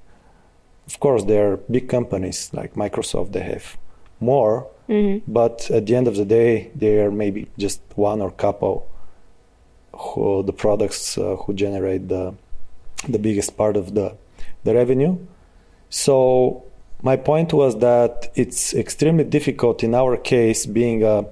[0.86, 3.76] Of course, there are big companies like Microsoft, they have
[4.20, 5.22] more, Mhm.
[5.26, 8.86] but at the end of the day, they are maybe just one or couple
[9.92, 12.34] who the products uh, who generate the
[13.08, 14.12] the biggest part of the
[14.64, 15.16] the revenue.
[15.88, 16.64] So
[17.03, 21.27] my point was that it's extremely difficult in our case, being a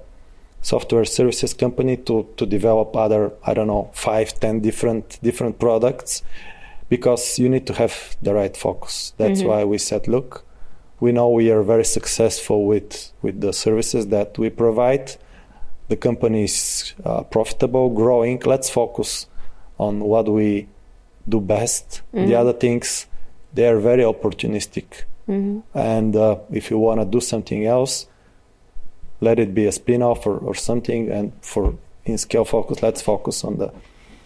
[0.61, 6.23] software services company, to to develop other I don't know five, ten different different products
[6.89, 9.13] because you need to have the right focus.
[9.17, 10.43] That's why we said, look,
[10.99, 15.15] we know we are very successful with with the services that we provide.
[15.87, 18.41] The company is uh, profitable, growing.
[18.45, 19.27] Let's focus
[19.77, 20.67] on what we
[21.27, 22.01] do best.
[22.27, 23.07] The other things,
[23.53, 24.85] they are very opportunistic.
[25.27, 25.61] Mhm.
[25.73, 28.07] And uh, if you want to do something else,
[29.21, 31.09] let it be a spin-off or, or something.
[31.11, 31.73] And for
[32.05, 33.69] in Scalefocus, let's focus on the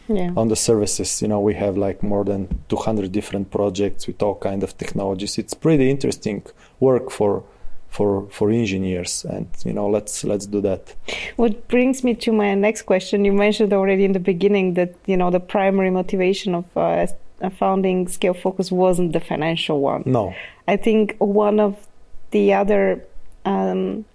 [0.07, 0.31] Yeah.
[0.35, 1.21] on the services.
[1.21, 5.37] You know, we have like more than 200 different projects with all kind of technologies.
[5.37, 6.43] It's pretty interesting
[6.79, 7.43] work for
[7.89, 10.95] for for engineers, and you know, let's let's do that.
[11.37, 15.15] What brings me to my next question, you mentioned already in the beginning that you
[15.15, 17.07] know the primary motivation of uh,
[17.49, 20.03] founding Scalefocus wasn't the financial one.
[20.05, 20.35] No,
[20.67, 21.87] I think one of
[22.31, 23.05] the other
[23.45, 24.05] um,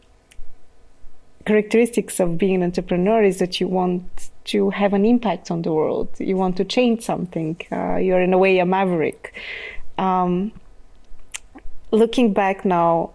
[1.45, 5.73] characteristics of being an entrepreneur is that you want to have an impact on the
[5.73, 6.09] world.
[6.19, 7.57] You want to change something.
[7.71, 9.35] Uh, you're in a way a maverick.
[9.97, 10.53] Um,
[11.91, 13.13] looking back now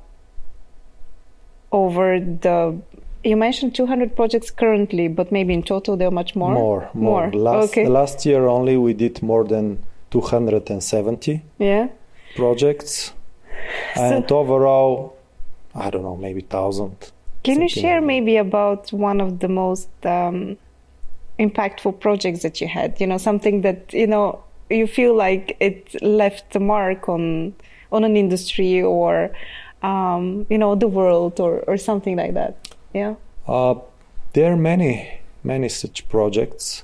[1.72, 2.80] over the
[3.24, 7.32] you mentioned 200 projects currently but maybe in total there are much more more, more.
[7.32, 11.88] Last okay last year only we did more than 270 yeah
[12.36, 13.14] projects,
[13.96, 15.18] and overall,
[15.74, 17.12] I don't know, maybe thousand.
[17.44, 20.58] Can you share like maybe about one of the most um,
[21.40, 23.02] impactful projects that you had?
[23.02, 27.56] You know, something that you know you feel like it left a mark on
[27.92, 29.32] on an industry or
[29.82, 32.76] um, you know the world or or something like that.
[32.94, 33.16] Yeah.
[33.48, 33.76] Uh,
[34.34, 36.84] there are many, many such projects.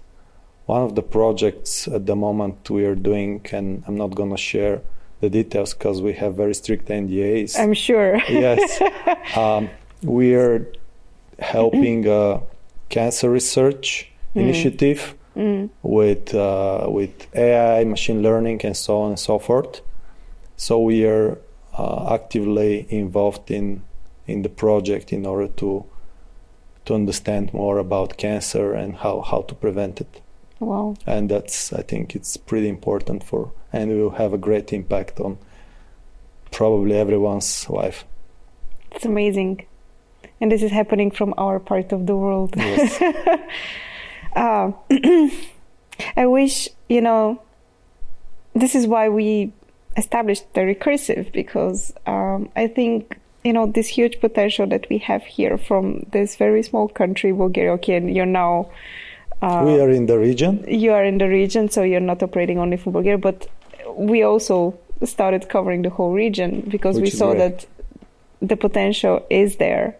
[0.69, 4.37] One of the projects at the moment we are doing, and I'm not going to
[4.37, 4.83] share
[5.19, 7.59] the details because we have very strict NDAs.
[7.59, 8.21] I'm sure.
[8.29, 8.79] yes,
[9.35, 9.71] um,
[10.03, 10.71] we are
[11.39, 12.41] helping a
[12.89, 15.15] cancer research initiative
[15.81, 19.81] with uh, with AI, machine learning, and so on and so forth.
[20.55, 21.39] So we are
[21.79, 23.81] uh, actively involved in
[24.27, 25.85] in the project in order to
[26.85, 30.21] to understand more about cancer and how, how to prevent it.
[30.59, 30.95] Wow.
[31.05, 35.37] And that's I think it's pretty important for and will have a great impact on
[36.51, 38.05] probably everyone's life.
[38.91, 39.65] It's amazing.
[40.41, 42.55] And this is happening from our part of the world.
[42.55, 43.01] Yes.
[44.35, 44.71] Uh,
[46.15, 47.41] I wish, you know,
[48.53, 49.51] this is why we
[49.97, 55.23] established the recursive because um, I think, you know, this huge potential that we have
[55.23, 57.71] here from this very small country, Bulgaria.
[57.73, 58.69] Okay, and you're now.
[59.41, 60.63] Uh, we are in the region.
[60.67, 63.47] you are in the region, so you're not operating only from Bulgaria, but
[63.95, 67.39] we also started covering the whole region because we Which is saw great.
[67.39, 67.65] that
[68.41, 69.95] the potential is there.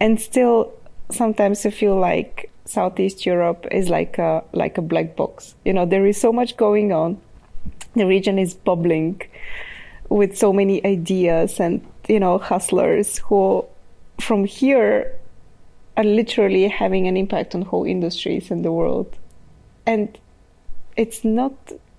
[0.00, 0.72] And still,
[1.10, 5.54] sometimes I feel like Southeast Europe is like a like a black box.
[5.64, 7.20] You know, there is so much going on.
[7.94, 9.20] The region is bubbling
[10.08, 13.64] with so many ideas and you know hustlers who,
[14.20, 15.17] from here,
[15.98, 19.14] are literally having an impact on whole industries in the world,
[19.84, 20.16] and
[20.96, 21.52] it's not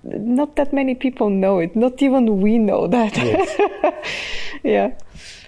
[0.04, 1.76] not that many people know it.
[1.76, 3.18] Not even we know that.
[3.18, 3.94] Yes.
[4.64, 4.92] yeah.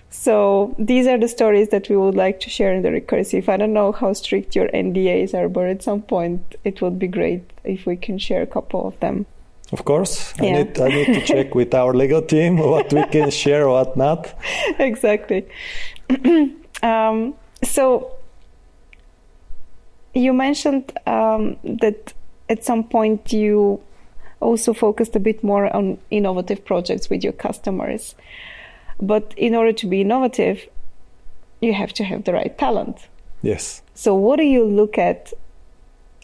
[0.09, 3.47] So these are the stories that we would like to share in the recursive.
[3.47, 7.07] I don't know how strict your NDAs are, but at some point it would be
[7.07, 9.25] great if we can share a couple of them.
[9.71, 10.63] Of course, I Yeah.
[10.63, 14.33] need I need to check with our legal team what we can share, what not.
[14.79, 15.45] exactly.
[16.83, 17.33] um,
[17.63, 18.11] so
[20.13, 22.13] you mentioned um, that
[22.49, 23.81] at some point you
[24.39, 28.15] also focused a bit more on innovative projects with your customers.
[28.99, 30.67] But in order to be innovative,
[31.61, 33.07] you have to have the right talent.
[33.41, 33.81] Yes.
[33.93, 35.33] So, what do you look at?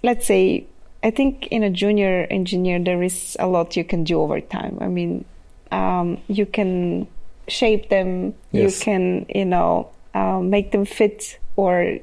[0.03, 0.65] Let's say,
[1.03, 4.77] I think in a junior engineer, there is a lot you can do over time.
[4.81, 5.25] I mean,
[5.71, 7.07] um, you can
[7.47, 8.79] shape them, Yes.
[8.79, 11.97] you can, you know, uh, make them fit or,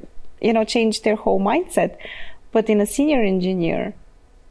[0.47, 1.92] you know, change their whole mindset.
[2.55, 3.82] But in a senior engineer,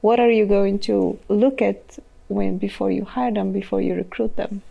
[0.01, 0.95] what are you going to
[1.29, 1.81] look at
[2.27, 4.61] when before you hire them, before you recruit them?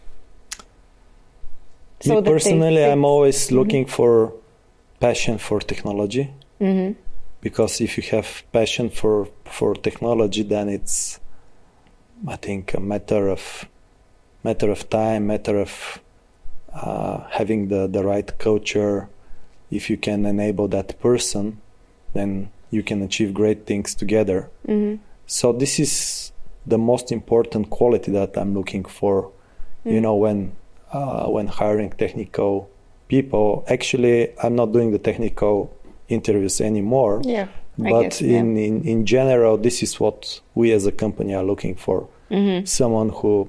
[2.04, 2.84] Me personally.
[2.84, 4.32] I'm always looking for
[4.98, 6.24] passion for technology
[6.60, 6.94] Mhm.
[7.40, 11.20] because if you have passion for for technology, then it's
[12.34, 13.42] I think a matter of
[14.48, 15.72] matter of time, matter of
[16.74, 19.08] uh, having the the right culture.
[19.72, 21.44] If you can enable that person,
[22.14, 24.48] then you can achieve great things together.
[24.68, 24.98] Mhm.
[25.26, 26.32] So this is
[26.66, 29.16] the most important quality that I'm looking for.
[29.84, 30.52] You know, when
[30.92, 32.68] uh, when hiring technical
[33.08, 35.54] people, actually, I'm not doing the technical
[36.08, 37.20] interviews anymore.
[37.24, 37.48] Yeah.
[37.78, 38.38] But guess, yeah.
[38.40, 42.06] in, in in general, this is what we as a company are looking for.
[42.30, 42.68] Mhm.
[42.68, 43.48] Someone who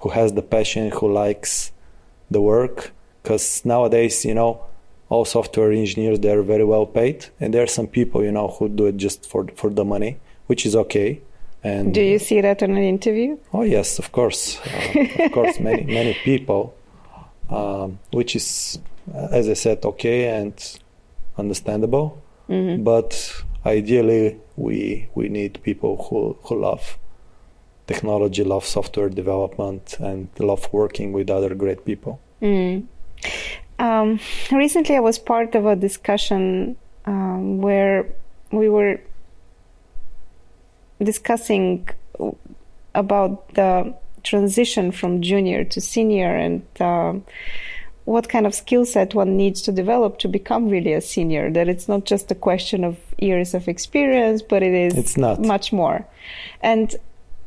[0.00, 1.72] who has the passion, who likes
[2.30, 2.92] the work.
[3.22, 4.58] Because nowadays, you know,
[5.08, 8.68] all software engineers they're very well paid, and there are some people, you know, who
[8.68, 11.20] do it just for for the money, which is okay.
[11.62, 13.38] And Do you see that in an interview?
[13.52, 16.74] Oh yes, of course, uh, of course, many many people,
[17.48, 18.78] um, which is,
[19.14, 20.52] uh, as I said, okay and
[21.38, 22.22] understandable.
[22.48, 22.84] Mhm.
[22.84, 26.98] But ideally, we we need people who who love
[27.86, 32.18] technology, love software development, and love working with other great people.
[32.42, 32.84] Mm.
[33.78, 34.20] Um,
[34.52, 38.06] recently, I was part of a discussion um, where
[38.52, 39.00] we were
[41.02, 41.88] discussing
[42.94, 47.24] about the transition from junior to senior and um
[48.06, 51.50] what kind of skill set one needs to develop to become really a senior.
[51.50, 55.40] That it's not just a question of years of experience, but it is It's not.
[55.40, 56.06] much more.
[56.62, 56.94] And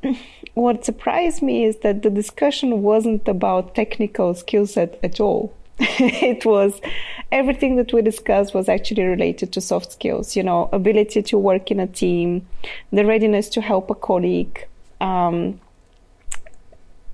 [0.56, 5.54] what surprised me is that the discussion wasn't about technical skill set at all.
[5.80, 6.82] it was
[7.32, 11.70] everything that we discussed was actually related to soft skills, you know, ability to work
[11.72, 12.48] in a team,
[12.92, 14.66] the readiness to help a colleague,
[15.02, 15.60] um,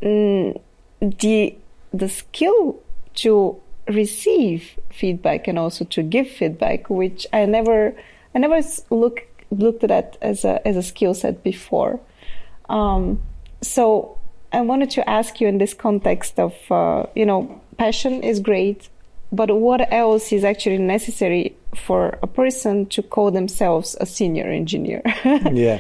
[0.02, 0.60] mm,
[1.02, 1.56] the
[1.94, 2.80] the skill
[3.16, 7.96] to receive feedback and also to give feedback, which I never
[8.34, 12.00] I never look looked at as a as a skill set before.
[12.70, 13.22] Um,
[13.62, 14.18] so
[14.52, 18.90] I wanted to ask you in this context of uh, you know passion is great,
[19.32, 25.02] but what else is actually necessary for a person to call themselves a senior engineer?
[25.52, 25.80] yeah.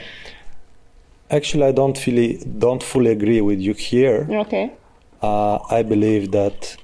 [1.29, 4.27] Actually, I don't fully don't fully agree with you here.
[4.29, 4.71] okay.
[5.21, 6.75] Uh, I believe that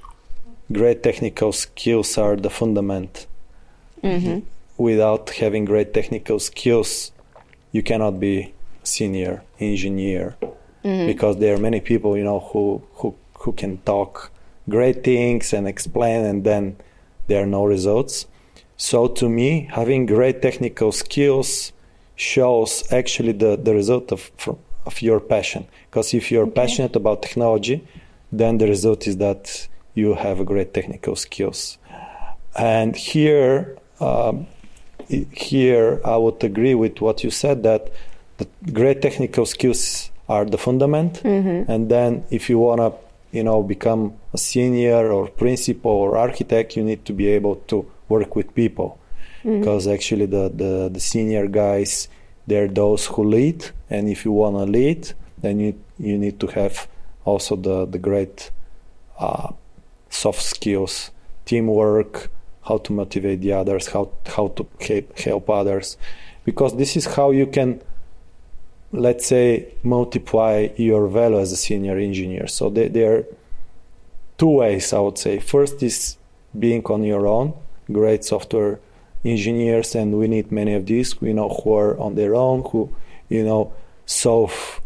[0.72, 3.26] great technical skills are the fundament.
[4.02, 4.40] Mm-hmm.
[4.78, 7.12] Without having great technical skills,
[7.70, 10.36] you cannot be senior engineer
[10.82, 14.30] because there are many people, you know, who who who can talk
[14.70, 16.76] great things and explain, and then
[17.26, 18.26] there are no results.
[18.76, 21.72] So to me, having great technical skills
[22.16, 24.30] shows actually the, the result of
[24.86, 25.66] of your passion.
[25.90, 26.60] Because if you're Okay.
[26.62, 27.76] passionate about technology,
[28.32, 31.76] then the result is that you have a great technical skills.
[32.56, 34.46] And here, um,
[35.16, 37.82] i- here I would agree with what you said that
[38.38, 41.20] the great technical skills are the fundament,
[41.72, 42.90] and then if you want to,
[43.32, 47.86] you know, become a senior or principal or architect, you need to be able to
[48.08, 48.98] work with people,
[49.44, 52.08] because actually the, the the senior guys
[52.46, 56.46] they're those who lead, and if you want to lead, then you you need to
[56.48, 56.88] have
[57.24, 58.50] also the the great
[59.18, 59.52] uh,
[60.08, 61.12] soft skills,
[61.44, 62.30] teamwork,
[62.62, 65.96] how to motivate the others, how how to help, help others,
[66.44, 67.80] because this is how you can,
[68.92, 72.46] let's say, multiply your value as a senior engineer.
[72.46, 73.24] So there, there are
[74.38, 75.38] two ways I would say.
[75.38, 76.16] First is
[76.58, 77.54] being on your own,
[77.92, 78.80] great software
[79.24, 81.14] engineers, and we need many of these.
[81.20, 82.94] You know who are on their own, who
[83.28, 83.72] you know
[84.06, 84.80] solve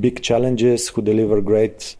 [0.00, 1.96] big challenges, who deliver great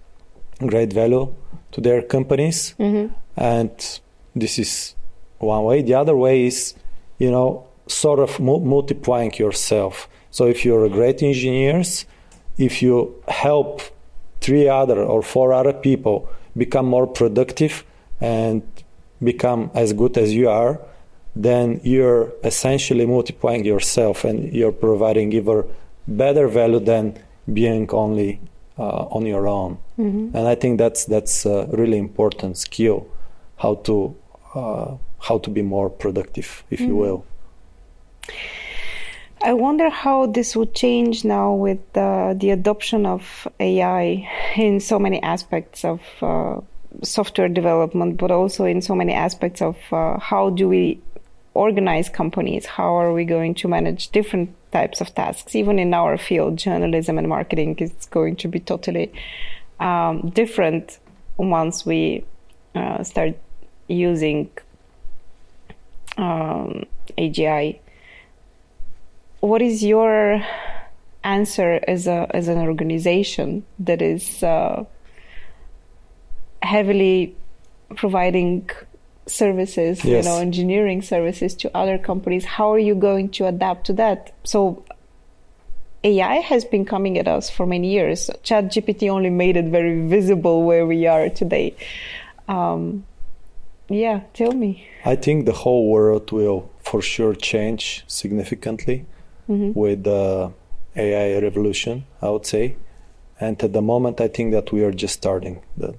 [0.67, 1.35] great value
[1.73, 2.75] to their companies.
[2.79, 3.15] Mm-hmm.
[3.37, 4.01] And
[4.35, 4.95] this is
[5.39, 5.83] one way.
[5.83, 6.75] The other way is,
[7.19, 10.09] you know, sort of mu- multiplying yourself.
[10.31, 12.07] So if you're a great engineers,
[12.57, 13.83] if you help
[14.41, 17.85] three other or four other people become more productive
[18.21, 18.63] and
[19.23, 20.81] become as good as you are,
[21.35, 25.65] then you're essentially multiplying yourself and you're providing even
[26.07, 27.17] better value than
[27.53, 28.41] being only
[28.79, 29.79] uh, on your own.
[29.99, 30.37] Mm-hmm.
[30.37, 33.07] And I think that's that's a really important skill,
[33.57, 34.17] how to
[34.55, 36.89] uh, how to be more productive, if mm-hmm.
[36.89, 37.25] you will.
[39.43, 44.99] I wonder how this would change now with uh, the adoption of AI in so
[44.99, 46.61] many aspects of uh,
[47.05, 51.01] software development, but also in so many aspects of uh, how do we
[51.55, 52.67] organize companies?
[52.67, 55.55] How are we going to manage different types of tasks?
[55.55, 59.13] Even in our field, journalism and marketing, it's going to be totally
[59.79, 60.99] um, different
[61.37, 62.25] once we
[62.75, 63.37] uh, start
[63.87, 64.51] using
[66.17, 66.87] um,
[67.17, 67.79] AGI
[69.41, 70.43] what is your
[71.25, 74.85] answer as a as an organization that is uh,
[76.63, 77.37] heavily
[77.97, 78.69] providing
[79.27, 80.25] services, yes.
[80.25, 82.45] you know, engineering services to other companies?
[82.45, 84.33] How are you going to adapt to that?
[84.45, 84.85] So
[86.05, 88.31] AI has been coming at us for many years.
[88.43, 91.75] ChatGPT only made it very visible where we are today.
[92.49, 93.05] Um,
[93.89, 94.87] yeah, tell me.
[95.05, 99.07] I think the whole world will for sure change significantly
[99.49, 99.79] mm-hmm.
[99.79, 100.53] with the
[100.97, 102.77] AI revolution, I would say.
[103.41, 105.63] And at the moment, I think that we are just starting.
[105.77, 105.95] That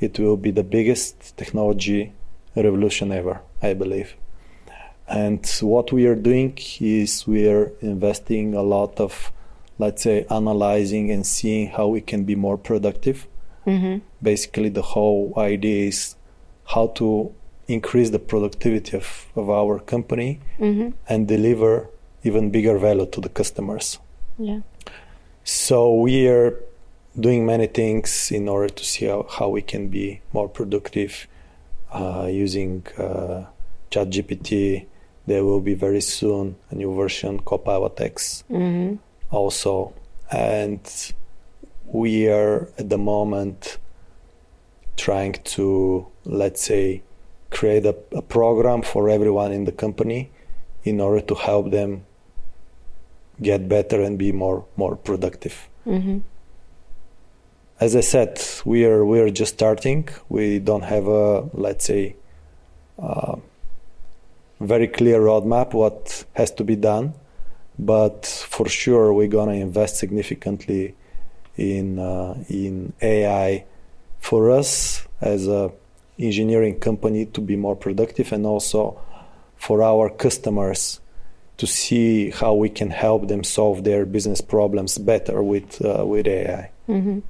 [0.00, 2.12] it will be the biggest technology
[2.56, 4.14] revolution ever, I believe.
[5.08, 9.32] And what we are doing is we are investing a lot of,
[9.78, 13.26] let's say, analyzing and seeing how we can be more productive.
[13.66, 13.98] Mm-hmm.
[14.22, 16.16] Basically, the whole idea is
[16.66, 17.34] how to
[17.66, 20.90] increase the productivity of, of our company mm-hmm.
[21.08, 21.88] and deliver
[22.24, 23.98] even bigger value to the customers.
[24.38, 24.60] Yeah.
[25.44, 26.58] So we are
[27.18, 31.28] doing many things in order to see how, how we can be more productive
[31.92, 33.44] uh, using uh,
[33.90, 34.86] ChatGPT.
[35.26, 38.96] There will be very soon a new version, Copilot X, mm-hmm.
[39.30, 39.94] also.
[40.30, 40.80] And
[41.86, 43.78] we are at the moment
[44.96, 47.02] trying to, let's say,
[47.50, 50.30] create a, a program for everyone in the company
[50.82, 52.04] in order to help them
[53.40, 55.68] get better and be more more productive.
[55.86, 56.18] Mm-hmm.
[57.80, 60.08] As I said, we are we are just starting.
[60.28, 62.16] We don't have a let's say
[62.98, 63.36] uh,
[64.60, 67.14] very clear roadmap what has to be done,
[67.78, 70.94] but for sure we're gonna invest significantly
[71.56, 73.64] in uh, in AI
[74.20, 75.72] for us as a
[76.18, 78.98] engineering company to be more productive and also
[79.56, 81.00] for our customers
[81.56, 86.26] to see how we can help them solve their business problems better with uh, with
[86.26, 86.70] AI.
[86.88, 87.20] Mm-hmm.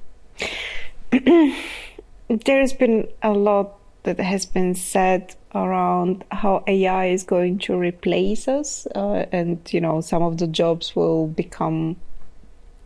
[2.45, 8.47] There's been a lot that has been said around how AI is going to replace
[8.47, 11.95] us, uh, and you know some of the jobs will become,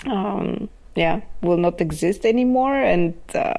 [0.05, 3.13] um, yeah, will not exist anymore, and.
[3.33, 3.53] Uh,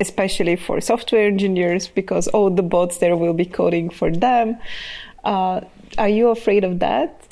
[0.00, 4.58] especially for software engineers, because all the bots there will be coding for them.
[5.24, 5.60] Uh,
[5.98, 7.26] are you afraid of that?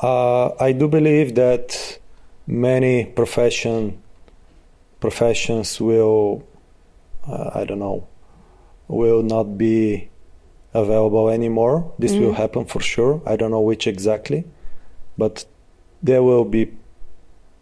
[0.00, 1.98] Uh, I do believe that
[2.46, 4.02] many profession
[5.00, 6.44] professions will,
[7.26, 8.06] uh, I don't know,
[8.86, 10.08] will not be
[10.74, 11.92] available anymore.
[11.98, 12.20] This mm.
[12.20, 13.20] will happen for sure.
[13.26, 14.44] I don't know which exactly,
[15.18, 15.44] but
[16.02, 16.72] there will be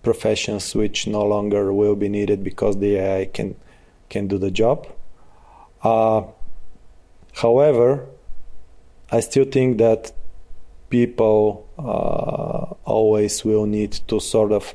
[0.02, 3.56] professions which no longer will be needed because the AI can
[4.08, 4.86] can do the job.
[5.82, 6.22] Uh,
[7.34, 8.06] however,
[9.12, 10.12] I still think that
[10.88, 14.74] people uh, always will need to sort of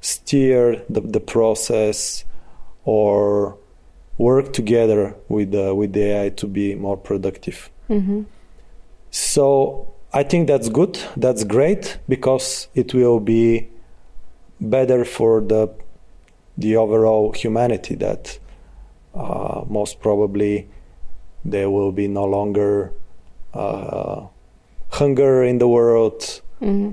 [0.00, 2.24] steer the, the process
[2.84, 3.58] or
[4.16, 7.70] work together with the, with the AI to be more productive.
[7.88, 8.22] Mm-hmm.
[9.10, 10.98] So I think that's good.
[11.16, 13.68] That's great because it will be
[14.60, 15.72] better for the
[16.56, 17.94] the overall humanity.
[17.94, 18.38] That
[19.14, 20.68] uh, most probably
[21.44, 22.92] there will be no longer
[23.54, 24.26] uh,
[24.90, 26.20] hunger in the world.
[26.60, 26.92] Mm-hmm.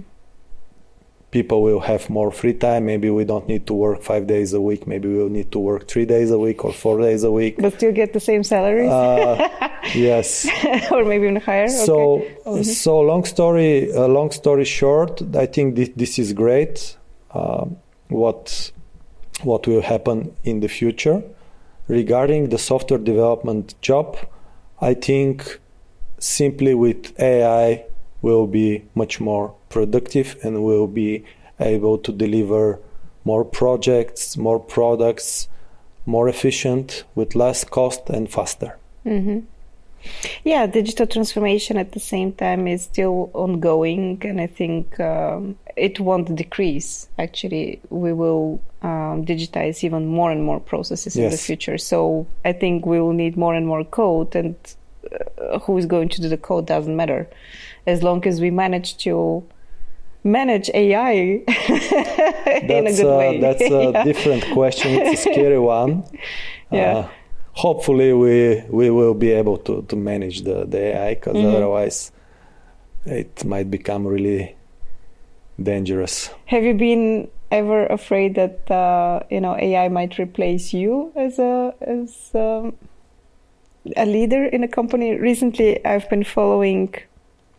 [1.31, 2.85] People will have more free time.
[2.85, 4.87] Maybe we don't need to work five days a week.
[4.87, 7.57] Maybe we'll need to work three days a week or four days a week.
[7.57, 8.89] But still get the same salaries.
[8.89, 9.49] Uh,
[9.93, 10.47] yes,
[10.91, 11.67] or maybe even higher.
[11.67, 12.35] So, okay.
[12.45, 12.61] mm-hmm.
[12.63, 13.91] so long story.
[13.91, 16.95] Uh, long story short, I think this, this is great.
[17.31, 17.65] Uh,
[18.07, 18.71] what
[19.43, 21.21] what will happen in the future?
[21.87, 24.17] regarding the software development job,
[24.81, 25.59] I think
[26.19, 27.85] simply with AI
[28.21, 31.23] will be much more productive and will be
[31.59, 32.79] able to deliver
[33.23, 35.47] more projects, more products,
[36.05, 38.77] more efficient with less cost and faster.
[39.05, 39.39] Mm-hmm.
[40.43, 45.99] Yeah, digital transformation at the same time is still ongoing, and I think um, it
[45.99, 47.07] won't decrease.
[47.17, 51.23] Actually, we will um, digitize even more and more processes yes.
[51.25, 51.77] in the future.
[51.79, 54.55] So I think we will need more and more code, and
[55.63, 57.29] who is going to do the code doesn't matter,
[57.85, 59.43] as long as we manage to
[60.25, 61.11] manage AI
[62.67, 63.39] in a good uh, way.
[63.39, 64.03] That's a yeah.
[64.03, 64.91] different question.
[64.91, 66.03] It's a scary one.
[66.71, 66.97] Yeah.
[66.97, 67.09] Uh,
[67.53, 71.55] hopefully we we will be able to, to manage the, the AI because mm-hmm.
[71.55, 72.11] otherwise
[73.05, 74.55] it might become really
[75.61, 76.31] dangerous.
[76.47, 81.73] Have you been ever afraid that uh, you know AI might replace you as a
[81.81, 82.75] as um,
[83.95, 85.15] a leader in a company?
[85.15, 86.93] Recently, I've been following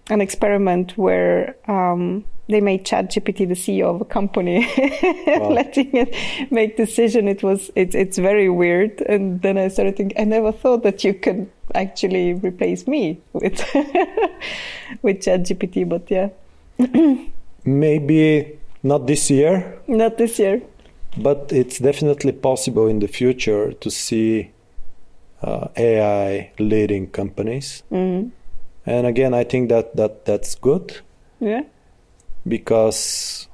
[0.08, 4.66] an experiment where um, they made ChatGPT the CEO of a company,
[5.26, 5.50] wow.
[5.50, 6.14] letting it
[6.50, 7.26] make decision.
[7.28, 9.00] It was it's it's very weird.
[9.02, 13.58] And then I started thinking, I never thought that you could actually replace me with
[15.02, 15.88] with ChatGPT.
[15.88, 16.28] But yeah,
[17.64, 19.78] maybe not this year.
[19.88, 20.62] Not this year.
[21.18, 24.50] But it's definitely possible in the future to see
[25.42, 27.82] uh, AI leading companies.
[27.90, 28.28] Mm-hmm.
[28.86, 31.00] And again, I think that, that that's good.
[31.40, 31.62] Yeah
[32.46, 33.48] because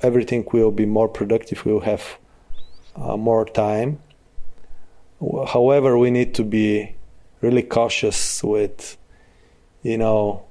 [0.00, 2.18] everything will be more productive, we'll have
[2.96, 3.98] uh, more time.
[5.48, 6.96] However, we need to be
[7.40, 8.96] really cautious with,
[9.82, 10.44] you know,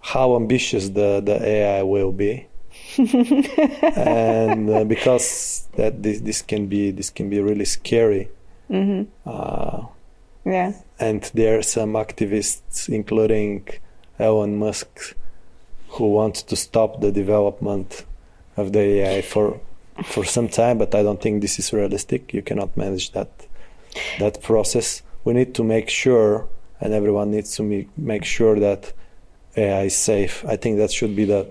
[0.00, 2.46] how ambitious the, the AI will be.
[3.96, 8.28] and uh, because that this, this can be this can be really scary.
[8.70, 9.10] Mm-hmm.
[9.26, 9.86] Uh,
[10.44, 10.72] yeah.
[10.98, 13.68] And there are some activists, including
[14.18, 15.16] Elon Musk,
[15.90, 18.04] who want to stop the development
[18.56, 19.60] of the AI for
[20.04, 22.32] for some time, but I don't think this is realistic.
[22.32, 23.30] You cannot manage that
[24.18, 25.02] that process.
[25.24, 26.48] We need to make sure,
[26.80, 28.92] and everyone needs to make sure that
[29.56, 30.44] AI is safe.
[30.46, 31.50] I think that should be the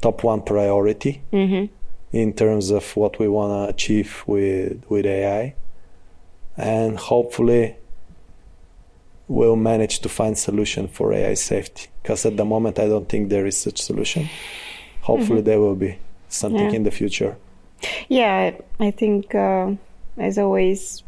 [0.00, 1.72] top one priority mm-hmm.
[2.12, 5.54] in terms of what we want to achieve with with AI,
[6.56, 7.76] and hopefully
[9.28, 13.28] we'll manage to find solution for AI safety because at the moment I don't think
[13.28, 14.28] there is such solution.
[15.02, 15.46] Hopefully, mm-hmm.
[15.46, 16.76] there will be something yeah.
[16.76, 17.36] in the future.
[18.08, 19.72] Yeah, I think uh,
[20.16, 21.02] as always,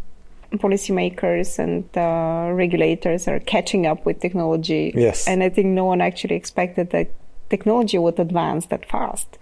[0.55, 4.93] policymakers and uh, regulators are catching up with technology.
[4.95, 7.11] Yes, and I think no one actually expected that
[7.51, 9.39] technology would advance that fast.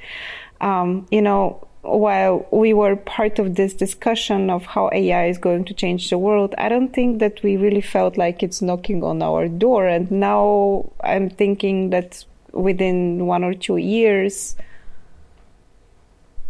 [0.61, 5.65] Um, you know, while we were part of this discussion of how AI is going
[5.67, 9.23] to change the world, I don't think that we really felt like it's knocking on
[9.23, 9.87] our door.
[9.87, 14.57] And now I'm thinking that within one or two years,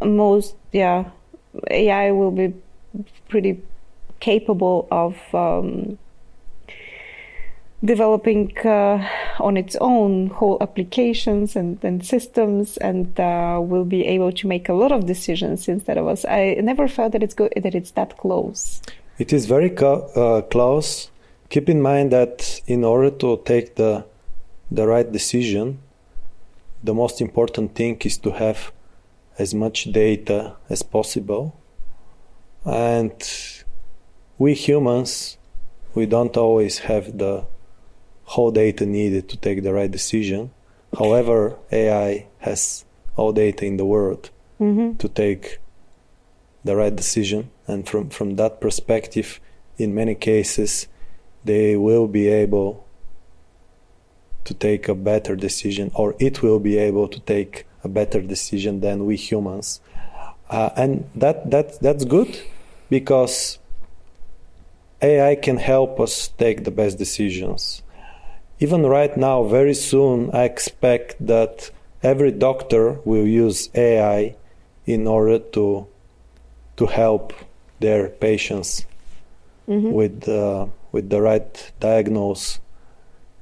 [0.01, 1.11] most, yeah,
[1.71, 2.55] AI will be
[3.29, 3.61] pretty
[4.21, 5.99] capable of um,
[7.85, 9.09] developing uh,
[9.39, 14.69] on its own whole applications and, and systems and uh, will be able to make
[14.69, 16.25] a lot of decisions instead of us.
[16.25, 18.83] I never felt that it's go- that it's that close.
[19.19, 21.11] It is very co- uh, close.
[21.51, 24.05] Keep in mind that in order to take the
[24.71, 25.79] the right decision,
[26.83, 28.73] the most important thing is to have
[29.39, 31.57] as much data as possible.
[32.65, 33.13] And
[34.37, 35.39] we humans,
[35.95, 37.47] we don't always have the
[38.29, 40.51] whole data needed to take the right decision.
[40.99, 42.85] However, AI has
[43.17, 44.97] all data in the world mm-hmm.
[44.99, 45.59] to take
[46.63, 49.41] the right decision, and from from that perspective,
[49.79, 50.89] in many cases,
[51.45, 52.87] they will be able
[54.45, 58.81] to take a better decision, or it will be able to take a better decision
[58.81, 59.81] than we humans,
[60.51, 62.41] uh, and that that that's good
[62.91, 63.59] because
[65.01, 67.83] AI can help us take the best decisions
[68.61, 71.71] even right now, very soon, I expect that
[72.03, 74.35] every doctor will use AI
[74.87, 75.87] in order to
[76.77, 77.33] to help
[77.81, 78.87] their patients
[79.69, 79.93] mm-hmm.
[79.93, 82.59] with uh, with the right diagnose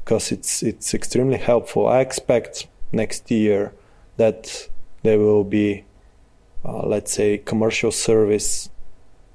[0.05, 1.87] because it's it's extremely helpful.
[1.87, 3.73] I expect next year
[4.19, 4.69] that
[5.03, 5.85] there will be,
[6.64, 8.69] uh, let's say, commercial service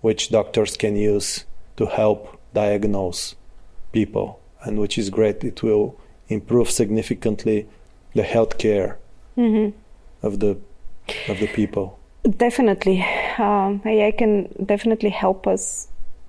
[0.02, 1.46] which doctors can use
[1.78, 3.36] to help diagnose
[3.92, 5.44] people and which is great.
[5.44, 7.68] It will improve significantly
[8.14, 8.98] the health care
[9.38, 9.78] mm-hmm.
[10.26, 10.58] of the
[11.28, 12.00] of the people.
[12.38, 13.04] Definitely,
[13.40, 15.88] um, AI can definitely help us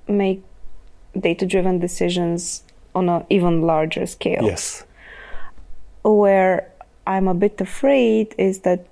[0.08, 0.42] make
[1.18, 2.62] data driven decisions
[2.94, 4.44] on an even larger scale.
[4.44, 4.84] Yes.
[6.02, 6.70] Where
[7.06, 8.86] I'm a bit afraid is that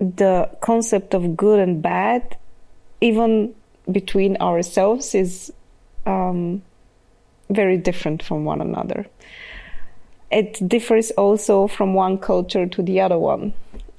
[0.00, 2.36] the concept of good and bad,
[3.00, 3.54] even
[3.90, 5.52] between ourselves, is
[6.06, 6.62] um,
[7.50, 9.06] very different from one another.
[10.30, 13.52] It differs also from one culture to the other one.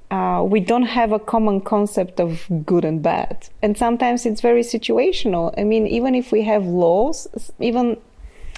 [0.09, 3.47] Uh, we don't have a common concept of good and bad.
[3.61, 5.53] And sometimes it's very situational.
[5.57, 7.27] I mean, even if we have laws,
[7.59, 7.97] even,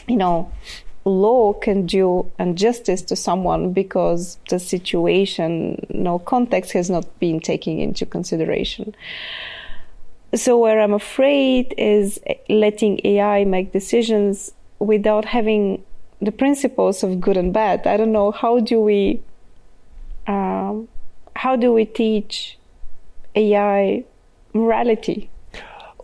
[0.08, 0.52] you know,
[1.06, 7.80] law can do injustice to someone because the situation, no context has not been taken
[7.80, 8.96] into consideration.
[10.34, 12.20] So, where I'm afraid is
[12.50, 15.84] letting AI make decisions without having
[16.22, 17.86] the principles of good and bad.
[17.86, 19.22] I don't know how do we
[20.28, 20.88] um,
[21.36, 22.58] how do we teach
[23.36, 24.06] AI
[24.54, 25.30] morality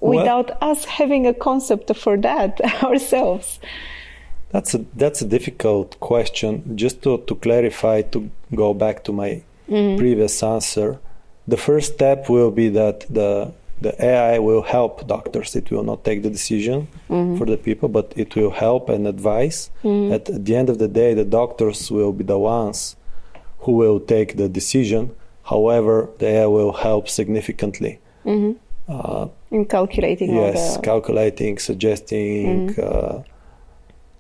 [0.02, 3.60] without well, us having a concept for that ourselves?
[4.50, 6.76] That's a that's a difficult question.
[6.76, 9.98] Just to, to clarify, to go back to my mm-hmm.
[9.98, 11.00] previous answer,
[11.48, 15.56] the first step will be that the the AI will help doctors.
[15.56, 17.38] It will not take the decision mm-hmm.
[17.38, 19.70] for the people, but it will help and advise.
[19.84, 20.14] Mm-hmm.
[20.14, 22.96] At, the end of the day, the doctors will be the ones
[23.60, 25.16] who will take the decision.
[25.44, 28.00] However, the AI will help significantly.
[28.26, 28.58] Mm-hmm.
[28.92, 30.36] Uh, in calculating.
[30.36, 30.82] Yes, the...
[30.82, 32.82] calculating, suggesting, mm-hmm.
[32.82, 33.24] uh,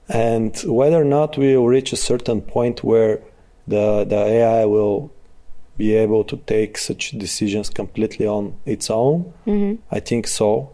[0.07, 3.21] and whether or not we will reach a certain point where
[3.67, 5.11] the the AI will
[5.79, 9.33] be able to take such decisions completely on its own?
[9.47, 9.81] Mm-hmm.
[9.89, 10.71] I think so.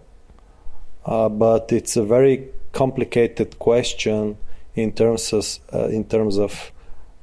[1.05, 4.37] Uh, but it's a very complicated question
[4.73, 6.71] in terms of uh, in terms of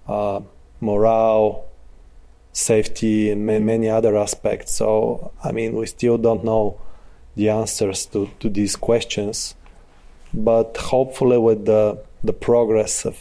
[0.06, 0.40] uh,
[0.80, 1.64] morale,
[2.52, 4.72] safety, and ma- many other aspects.
[4.72, 6.80] So I mean, we still don't know
[7.34, 9.56] the answers to, to these questions.
[10.32, 13.16] But hopefully, with the the progress of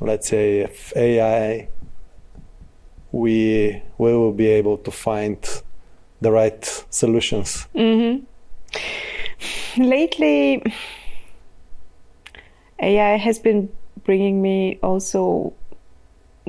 [0.00, 1.68] let's say AI
[3.14, 5.38] we we will be able to find
[6.20, 7.68] the right solutions.
[7.74, 8.24] Mm-hmm.
[9.82, 10.62] Lately,
[12.80, 13.70] AI has been
[14.04, 15.52] bringing me also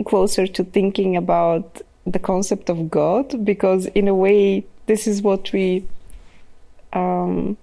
[0.06, 5.54] closer to thinking about the concept of God because, in a way, this is what
[5.54, 5.86] we
[6.94, 7.58] um,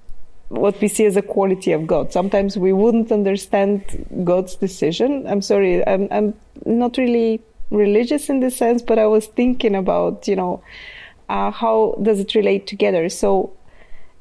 [0.48, 2.12] what we see as a quality of God.
[2.12, 3.82] Sometimes we wouldn't understand
[4.22, 5.26] God's decision.
[5.26, 6.34] I'm sorry, I'm, I'm
[6.66, 7.40] not really
[7.72, 10.62] religious in this sense, but I was thinking about, you know,
[11.28, 13.08] uh, how does it relate together?
[13.08, 13.52] So,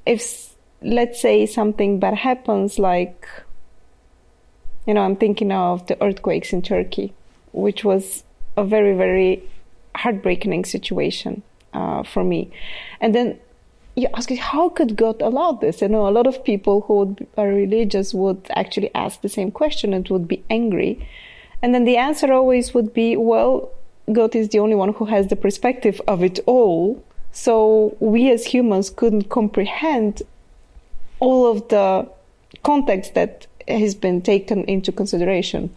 [0.05, 3.27] if let's say something bad happens, like,
[4.87, 7.13] you know, I'm thinking of the earthquakes in Turkey,
[7.51, 8.23] which was
[8.57, 9.43] a very, very
[9.95, 11.43] heartbreaking situation
[11.73, 12.51] uh, for me.
[12.99, 13.39] And then
[13.95, 15.81] you ask, how could God allow this?
[15.81, 19.93] You know, a lot of people who are religious would actually ask the same question
[19.93, 21.07] and would be angry
[21.61, 23.71] and then the answer always would be, well,
[24.11, 27.03] God is the only one who has the perspective of it all.
[27.31, 30.23] So we as humans couldn't comprehend
[31.19, 32.09] all of the
[32.63, 35.73] context that has been taken into consideration.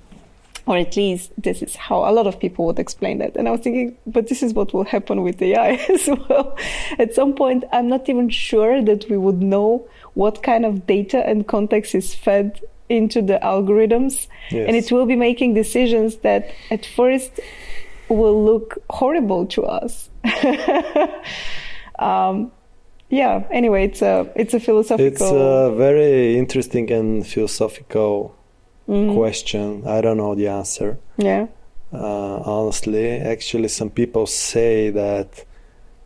[0.67, 3.37] Or at least this is how a lot of people would explain that.
[3.37, 6.57] And I was thinking, but this is what will happen with AI as well.
[6.99, 11.27] At some point, I'm not even sure that we would know what kind of data
[11.27, 14.27] and context is fed into the algorithms.
[14.51, 14.69] Yes.
[14.69, 17.41] and it will be making decisions that at first
[18.09, 20.11] will look horrible to us.
[21.97, 22.51] Um,
[23.09, 28.35] yeah anyway it's a it's a philosophical it's a very interesting and philosophical
[28.89, 29.15] mm-hmm.
[29.17, 29.87] question.
[29.87, 30.99] I don't know the answer.
[31.17, 31.47] Yeah.
[31.93, 35.45] Uh, honestly actually some people say that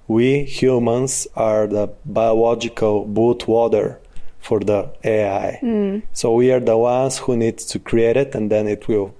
[0.08, 3.98] we humans are the biological bootloader
[4.40, 5.60] for the AI.
[5.62, 6.02] Mm.
[6.12, 9.14] So we are the ones who need to create it, and then it will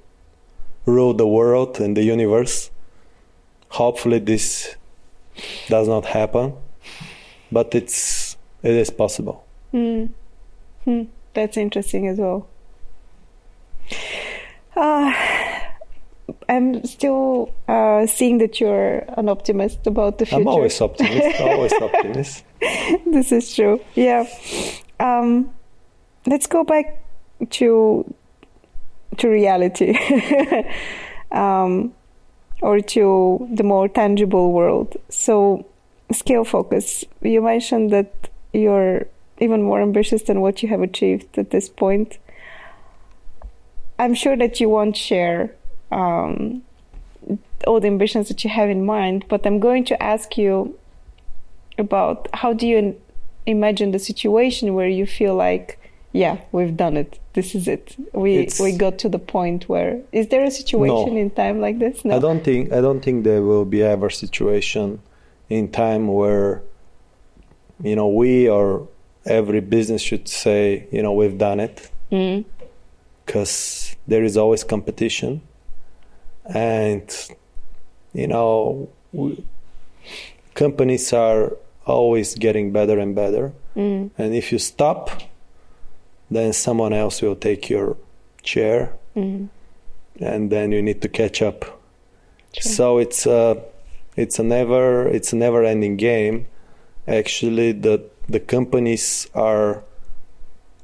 [0.87, 2.71] rule the world and the universe.
[3.69, 4.77] Hopefully, this
[5.69, 6.55] does not happen,
[7.53, 9.45] but it's it is possible.
[9.75, 10.09] Mm.
[10.85, 11.03] Hmm.
[11.35, 12.49] That's interesting as well.
[14.75, 15.13] Uh,
[16.49, 20.41] I'm still uh, seeing that you're an optimist about the future.
[20.41, 21.41] I'm always optimist.
[21.41, 22.45] always optimist.
[23.07, 23.81] this is true.
[23.95, 24.27] Yeah
[25.01, 25.53] um,
[26.27, 27.03] let's go back
[27.51, 28.15] to
[29.17, 29.99] to reality
[31.33, 31.93] um,
[32.63, 34.97] or to the more tangible world.
[35.09, 35.67] So,
[36.13, 37.05] Scalefocus.
[37.23, 39.07] You mentioned that you're
[39.39, 42.19] even more ambitious than what you have achieved at this point.
[43.99, 45.55] I'm sure that you won't share
[45.91, 46.63] um,
[47.67, 50.77] all the ambitions that you have in mind, but I'm going to ask you
[51.79, 52.97] about how do you
[53.47, 55.79] imagine the situation where you feel like,
[56.13, 57.19] yeah, we've done it.
[57.35, 57.95] This is it.
[58.13, 61.21] We It's- we got to the point where is there a situation No.
[61.21, 62.05] in time like this?
[62.05, 62.17] No.
[62.17, 65.01] I don't think I don't think there will be ever situation
[65.49, 66.63] in time where
[67.83, 68.89] you know we or
[69.27, 72.45] every business should say you know we've done it Mm.
[73.25, 75.43] because there is always competition
[76.55, 77.29] and
[78.13, 79.45] you know we,
[80.55, 84.11] companies are always getting better and better Mm.
[84.19, 85.11] and if you stop
[86.31, 87.97] then someone else will take your
[88.43, 89.49] chair Mm.
[90.21, 91.65] and then you need to catch up
[92.53, 92.73] Sure.
[92.73, 93.63] so it's a
[94.17, 96.47] it's a never it's a never ending game
[97.07, 99.83] actually the the companies are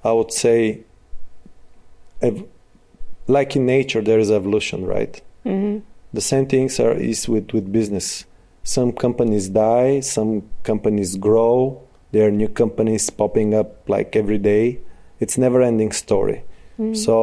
[0.04, 0.80] i would say
[2.22, 2.44] ev-
[3.26, 5.82] like in nature there is evolution right Mhm.
[6.14, 8.24] the same things are is with with business
[8.62, 11.80] some companies die some companies grow
[12.12, 14.78] there are new companies popping up like every day
[15.20, 16.42] it's never ending story
[16.78, 16.96] Mm.
[16.96, 17.14] so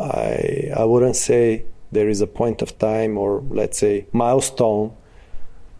[0.00, 4.90] i i wouldn't say there is a point of time or let's say milestone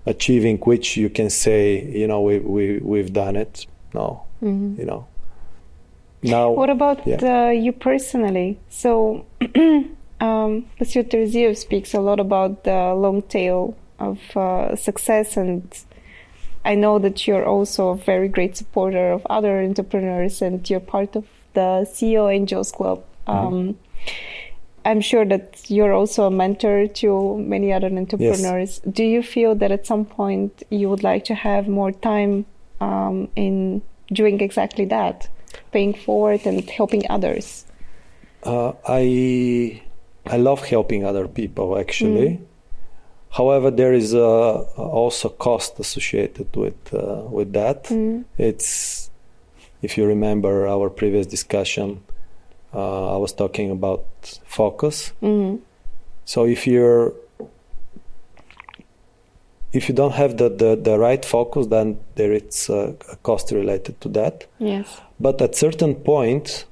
[0.06, 4.78] achieving which you can say you know we, we we've done it no Mhm.
[4.78, 5.04] you know
[6.22, 7.18] now What about yeah.
[7.22, 8.58] uh, you personally?
[8.68, 9.24] So,
[10.22, 15.68] um, Monsieur Terziev speaks a lot about the long tail of uh, success, and
[16.64, 21.16] I know that you're also a very great supporter of other entrepreneurs, and you're part
[21.16, 23.02] of the CEO Angels Club.
[23.26, 23.78] Um,
[24.84, 28.80] I'm sure that you're also a mentor to many other entrepreneurs.
[28.80, 32.46] Do you feel that at some point you would like to have more time
[32.80, 35.28] um, in doing exactly that,
[35.72, 37.64] paying forward and helping others?
[38.44, 39.82] Uh, I
[40.26, 42.40] I love helping other people actually.
[43.30, 47.84] However, there is uh, also cost associated with uh, with that.
[47.84, 48.24] Mm.
[48.36, 49.10] It's
[49.80, 52.02] if you remember our previous discussion,
[52.74, 54.04] uh, I was talking about
[54.44, 55.12] focus.
[55.20, 55.56] hmm
[56.24, 57.12] So if you're
[59.72, 63.50] if you don't have the, the, the right focus, then there is uh, a cost
[63.52, 64.46] related to that.
[64.58, 65.00] Yes.
[65.18, 66.66] But at certain point,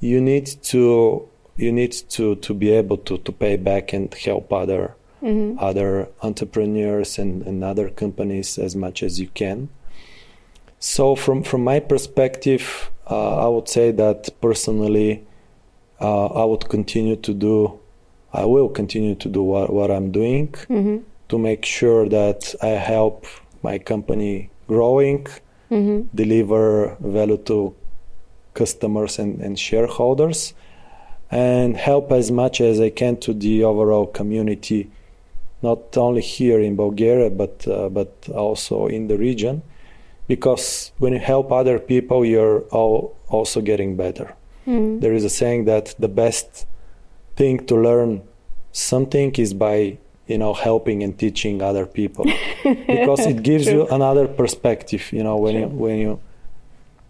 [0.00, 1.26] you need to
[1.58, 6.08] you need to, to be able to, to pay back and help other hmm other
[6.22, 9.68] entrepreneurs and, and other companies as much as you can.
[10.78, 15.26] So from from my perspective, uh, I would say that personally,
[16.00, 17.80] uh, I would continue to do,
[18.32, 20.98] I will continue to do what, what I'm doing hmm
[21.28, 23.26] to make sure that I help
[23.62, 25.26] my company growing,
[25.68, 27.74] hmm deliver value to
[28.54, 30.54] customers and, and shareholders
[31.30, 34.90] and help as much as I can to the overall community,
[35.62, 39.62] not only here in Bulgaria but uh, but also in the region,
[40.26, 44.34] because when you help other people, you're all also getting better.
[44.64, 45.00] hmm.
[45.00, 46.66] There is a saying that the best
[47.36, 48.22] thing to learn
[48.72, 52.26] something is by you know helping and teaching other people.
[52.86, 56.20] Because it gives you another perspective you know when you when you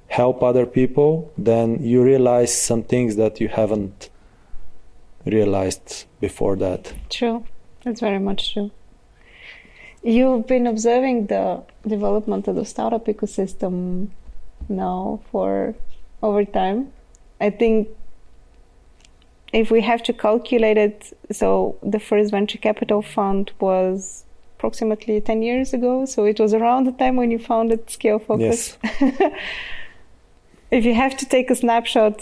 [0.09, 4.11] help other people then you realize some things that you haven't
[5.25, 7.45] realized before that True.
[7.85, 8.71] That's very much true.
[10.03, 14.09] You've been observing the development of the startup ecosystem
[14.69, 15.75] now for
[16.23, 16.93] over time.
[17.41, 17.89] I think
[19.53, 24.25] if we have to calculate it, so the first venture capital fund was
[24.57, 26.05] approximately 10 years ago.
[26.05, 28.39] So it was around the time when you founded Scalefocus.
[28.41, 28.79] yes
[30.71, 32.21] if you have to take a snapshot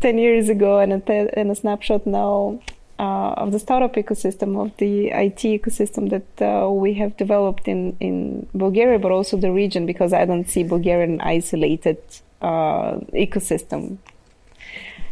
[0.00, 2.60] 10 years ago and a, and a snapshot now
[2.98, 7.96] uh, of the startup ecosystem, of the IT ecosystem that uh, we have developed in,
[8.00, 11.98] in Bulgaria, but also the region, because I don't see Bulgaria an isolated
[12.42, 13.98] uh, ecosystem.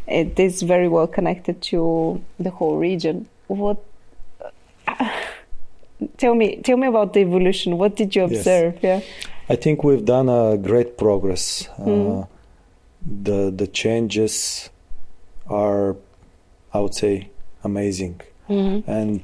[0.07, 3.29] It is very well connected to the whole region.
[3.49, 3.79] What?
[6.19, 7.79] tell me, tell me about the evolution.
[7.79, 8.31] What did you Yes.
[8.39, 8.79] observe?
[8.83, 9.01] Yeah.
[9.49, 11.69] I think we've done a great progress.
[11.79, 12.27] Mm.
[13.07, 14.69] The the changes
[15.49, 15.97] are,
[16.75, 17.29] I would say,
[17.63, 18.83] amazing, Mhm.
[18.87, 19.23] and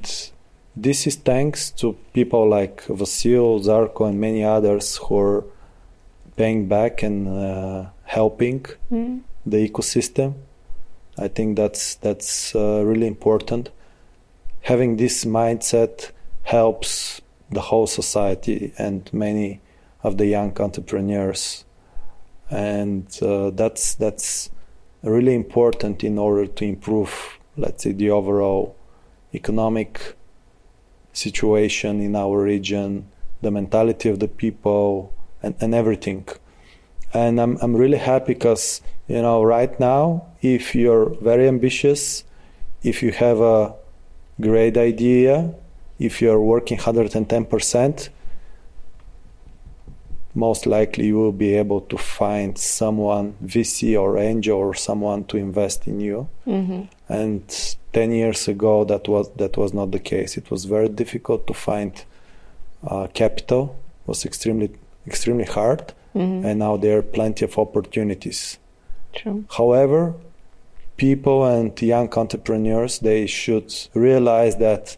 [0.75, 5.43] this is thanks to people like Vasil, Zarko, and many others who are
[6.35, 9.19] paying back and uh, helping Mhm.
[9.45, 10.33] the ecosystem.
[11.17, 13.69] I think that's that's uh, really important.
[14.61, 16.11] Having this mindset
[16.43, 17.21] helps
[17.51, 19.59] the whole society and many
[20.03, 21.65] of the young entrepreneurs,
[22.49, 24.49] and uh, that's that's
[25.01, 28.75] really important in order to improve, let's say, the overall
[29.33, 30.15] economic
[31.11, 33.07] situation in our region,
[33.41, 36.27] the mentality of the people, and, and everything.
[37.13, 42.23] And I'm I'm really happy because you know right now, if you're very ambitious,
[42.81, 43.75] if you have a
[44.41, 45.53] great idea,
[45.99, 48.09] if you're working 110 percent,
[50.35, 55.37] most likely you will be able to find someone, VC or angel or someone to
[55.37, 56.27] invest in you.
[56.47, 56.83] Mm-hmm.
[57.09, 60.37] And 10 years ago, that was that was not the case.
[60.37, 62.03] It was very difficult to find
[62.87, 63.75] uh, capital.
[64.03, 64.71] It was extremely
[65.05, 66.45] extremely hard, mm-hmm.
[66.45, 68.57] and now there are plenty of opportunities.
[69.13, 69.45] True.
[69.55, 70.15] However,
[70.97, 74.97] people and young entrepreneurs they should realize that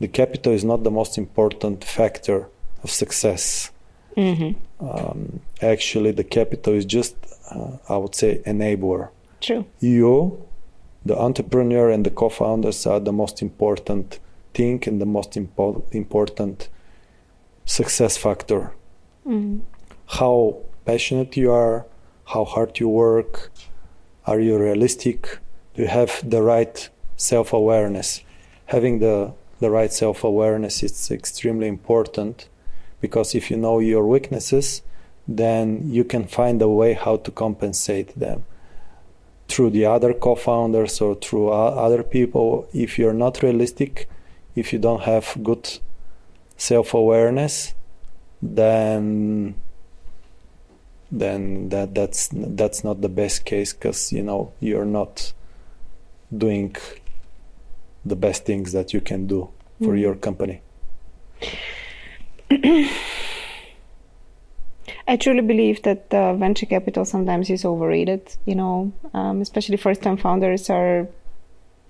[0.00, 2.48] the capital is not the most important factor
[2.84, 3.70] of success
[4.18, 4.52] Mm-hmm.
[4.88, 7.14] Um, actually, the capital is just,
[7.50, 9.10] uh, I would say, enabler.
[9.40, 9.64] True.
[9.78, 10.42] You,
[11.06, 14.18] the entrepreneur and the co-founders are the most important
[14.54, 16.68] thing and the most impo- important
[17.64, 18.72] success factor.
[19.26, 19.60] Mm-hmm.
[20.18, 21.86] How passionate you are,
[22.32, 23.52] how hard you work,
[24.26, 25.38] are you realistic?
[25.74, 28.22] Do you have the right self-awareness?
[28.66, 32.48] Having the the right self-awareness is extremely important
[33.00, 34.82] because if you know your weaknesses,
[35.26, 38.44] then you can find a way how to compensate them
[39.48, 42.68] through the other co-founders or through other people.
[42.72, 44.08] If you're not realistic,
[44.56, 45.78] if you don't have good
[46.56, 47.74] self-awareness,
[48.42, 49.54] then
[51.10, 55.32] then that that's that's not the best case because you know you're not
[56.36, 56.76] doing
[58.04, 59.48] the best things that you can do
[59.80, 60.00] for mm.
[60.00, 60.60] your company.
[62.50, 62.88] I
[65.16, 68.36] truly believe that uh, venture capital sometimes is overrated.
[68.46, 71.08] You know, um, especially first-time founders are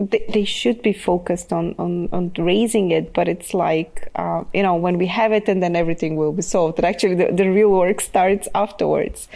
[0.00, 4.62] they, they, should be focused on, on, on raising it, but it's like uh, you
[4.62, 6.82] know when we have it and then everything will be solved.
[6.82, 9.28] Actually the, the real work starts afterwards.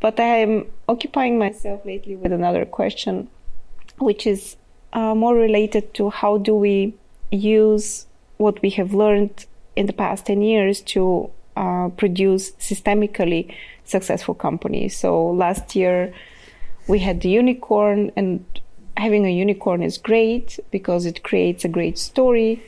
[0.00, 3.28] But I'm occupying myself lately with another question,
[3.98, 4.56] which is
[4.92, 6.94] uh, more related to how do we
[7.30, 8.06] use
[8.36, 9.46] what we have learned
[9.76, 13.54] in the past 10 years to uh, produce systemically
[13.84, 14.96] successful companies.
[14.96, 16.12] So last year
[16.88, 18.44] we had the unicorn, and
[18.96, 22.62] having a unicorn is great because it creates a great story.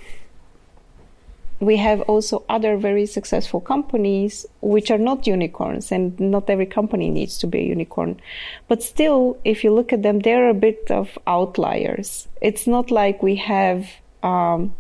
[1.61, 7.11] We have also other very successful companies which are not unicorns, and not every company
[7.11, 8.21] needs to be a unicorn.
[8.69, 12.29] But still, if you look at them, they're a bit of outliers.
[12.41, 13.89] It's not like we have
[14.23, 14.75] um,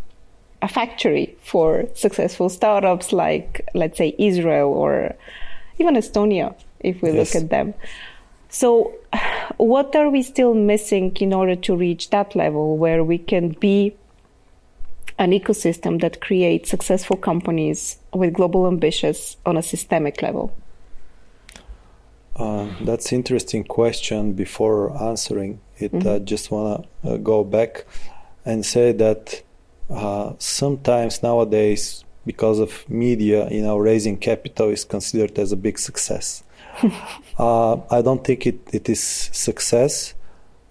[0.65, 5.15] a factory for successful startups like, let's say, Israel or
[5.79, 7.35] even Estonia, if we yes.
[7.35, 7.75] look at them.
[8.49, 8.95] So,
[9.59, 13.95] what are we still missing in order to reach that level where we can be
[15.19, 20.57] an ecosystem that creates successful companies with global ambitions on a systemic level?
[22.37, 24.33] Uh, that's interesting question.
[24.33, 26.09] Before answering it, mm-hmm.
[26.09, 27.85] I just want to uh, go back
[28.47, 29.43] and say that
[29.91, 35.79] uh, sometimes nowadays, because of media, you know, raising capital is considered as a big
[35.79, 36.43] success.
[37.39, 40.15] uh, I don't think it, it is success.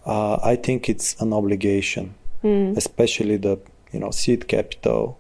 [0.06, 2.76] Uh, I think it's an obligation, mm.
[2.76, 3.60] especially the
[3.92, 5.20] you know seed capital,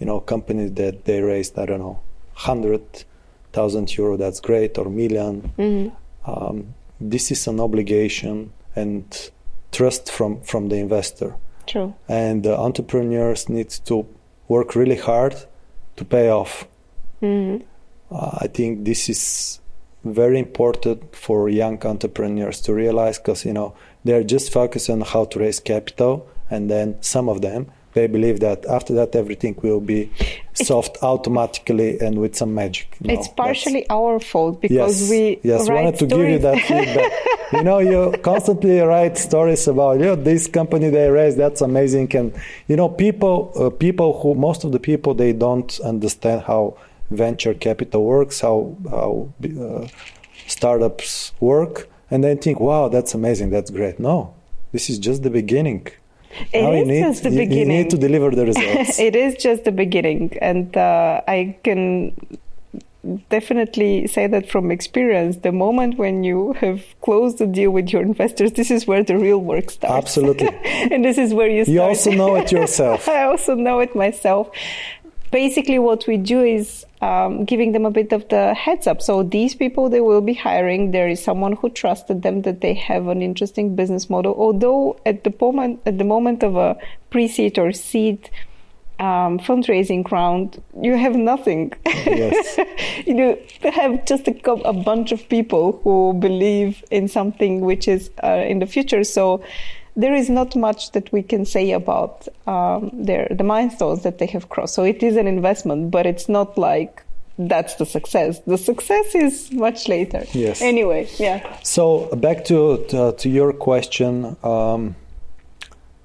[0.00, 2.00] you know companies that they raised I don't know
[2.34, 3.04] hundred
[3.52, 4.16] thousand euro.
[4.16, 6.30] That's great or 1000000 mm-hmm.
[6.30, 9.30] um, this is an obligation and
[9.70, 11.36] trust from from the investor.
[11.70, 11.94] True.
[12.08, 14.04] And the entrepreneurs need to
[14.48, 15.36] work really hard
[15.96, 16.66] to pay off.
[17.22, 17.64] Mm-hmm.
[18.10, 19.60] Uh, I think this is
[20.04, 25.26] very important for young entrepreneurs to realize because you know they're just focused on how
[25.26, 29.80] to raise capital, and then some of them they believe that after that everything will
[29.80, 30.10] be
[30.54, 32.96] solved automatically and with some magic.
[33.00, 37.12] No, it's partially our fault because yes, we yes wanted to give you that feedback.
[37.52, 42.14] you know, you constantly write stories about you know this company they raised that's amazing,
[42.16, 42.32] and
[42.68, 46.76] you know people uh, people who most of the people they don't understand how
[47.10, 49.28] venture capital works, how how
[49.60, 49.86] uh,
[50.46, 53.98] startups work, and they think, wow, that's amazing, that's great.
[53.98, 54.34] No,
[54.72, 55.86] this is just the beginning
[56.52, 57.58] it now is need, just the beginning.
[57.58, 58.98] You need to deliver the results.
[58.98, 62.14] it is just the beginning, and uh, I can
[63.30, 65.38] definitely say that from experience.
[65.38, 69.16] The moment when you have closed the deal with your investors, this is where the
[69.16, 69.94] real work starts.
[69.94, 71.64] Absolutely, and this is where you.
[71.64, 71.74] Start.
[71.74, 73.08] You also know it yourself.
[73.08, 74.50] I also know it myself.
[75.30, 79.00] Basically, what we do is um, giving them a bit of the heads up.
[79.00, 82.74] So these people they will be hiring, there is someone who trusted them that they
[82.74, 84.34] have an interesting business model.
[84.36, 86.76] Although at the moment at the moment of a
[87.10, 88.30] pre-seed or seed
[88.98, 91.72] um, fundraising round, you have nothing.
[91.86, 92.58] Yes.
[93.06, 98.44] you have just a, a, bunch of people who believe in something which is uh,
[98.46, 99.02] in the future.
[99.04, 99.42] So
[100.00, 104.26] there is not much that we can say about um, their the milestones that they
[104.26, 104.74] have crossed.
[104.74, 107.02] So it is an investment, but it's not like
[107.38, 108.40] that's the success.
[108.40, 110.24] The success is much later.
[110.32, 110.60] Yes.
[110.60, 111.58] Anyway, yeah.
[111.62, 114.96] So back to to, to your question, um,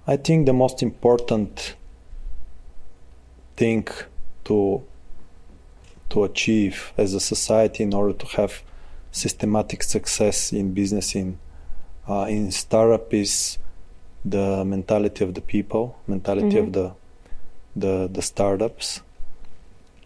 [0.07, 1.75] I think the most important
[3.57, 3.87] thing
[4.45, 4.83] to
[6.09, 8.63] to achieve as a society in order to have
[9.11, 11.37] systematic success in business in
[12.07, 13.57] uh, in startup is
[14.25, 16.67] the mentality of the people, mentality mm-hmm.
[16.67, 16.91] of the
[17.75, 19.01] the the startups.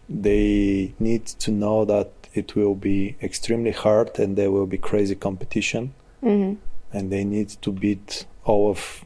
[0.08, 5.14] They need to know that it will be extremely hard and there will be crazy
[5.14, 6.54] competition, mm-hmm.
[6.92, 9.04] and they need to beat all of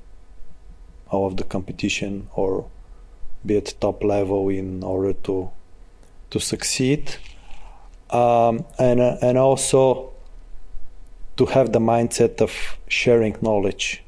[1.10, 2.66] all of the competition or
[3.46, 5.50] be at top level in order to
[6.30, 7.16] to succeed,
[8.10, 10.12] um, and uh, and also
[11.36, 12.52] to have the mindset of
[12.88, 14.03] sharing knowledge.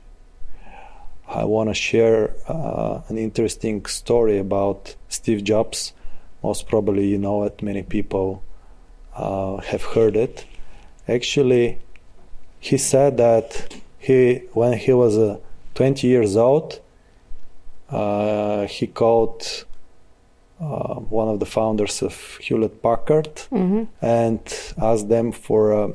[1.29, 5.93] I want to share uh, an interesting story about Steve Jobs.
[6.43, 7.63] Most probably, you know it.
[7.63, 8.43] Many people
[9.15, 10.45] uh, have heard it.
[11.09, 11.79] Actually,
[12.61, 15.39] he said that he, when he was uh,
[15.75, 16.81] 20 years old,
[17.91, 19.65] uh, he called
[20.61, 23.85] uh, one of the founders of Hewlett Packard mm-hmm.
[24.01, 24.41] and
[24.79, 25.89] asked them for uh,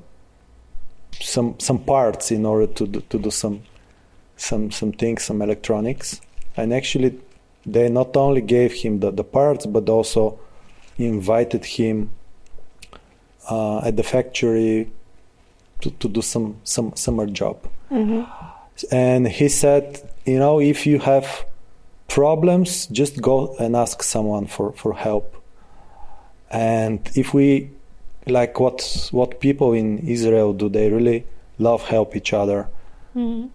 [1.19, 3.61] some some parts in order to do, to do some
[4.41, 6.21] some some things, some electronics.
[6.57, 7.19] And actually,
[7.65, 10.39] they not only gave him the, the parts, but also
[10.97, 12.09] invited him
[13.49, 14.91] uh, at the factory
[15.81, 17.57] to, to do some some summer job.
[17.91, 18.23] Mm-hmm.
[18.91, 21.45] And he said, you know, if you have
[22.07, 25.35] problems, just go and ask someone for, for help.
[26.49, 27.69] And if we
[28.27, 31.25] like what what people in Israel do, they really
[31.59, 32.67] love help each other.
[33.15, 33.47] Mm-hmm.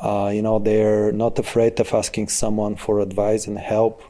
[0.00, 4.02] Uh, you know, they're not afraid of asking someone for advice and help,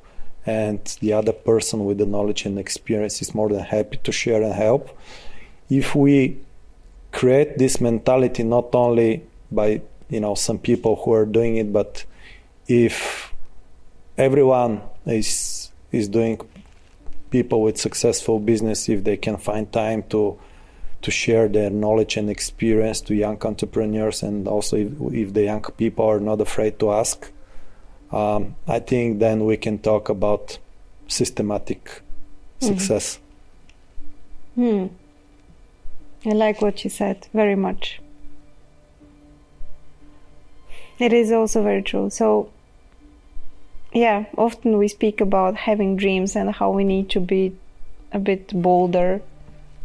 [0.47, 4.43] and the other person with the knowledge and experience is more than happy to share
[4.43, 4.97] and help.
[5.69, 6.39] If we
[7.13, 12.05] create this mentality not only by you know some people who are doing it, but
[12.69, 13.33] if
[14.17, 16.41] everyone is is doing
[17.31, 20.39] people with successful business if they can find time to
[21.03, 25.63] to share their knowledge and experience to young entrepreneurs and also if, if the young
[25.77, 27.31] people are not afraid to ask
[28.13, 30.59] um, i think then we can talk about
[31.09, 32.67] systematic mm-hmm.
[32.67, 33.19] success
[34.55, 34.87] hmm.
[36.27, 38.01] i like what you said very much
[40.99, 42.51] it is also very true so
[43.93, 47.57] yeah, often we speak about having dreams and how we need to be
[48.13, 49.21] a bit bolder,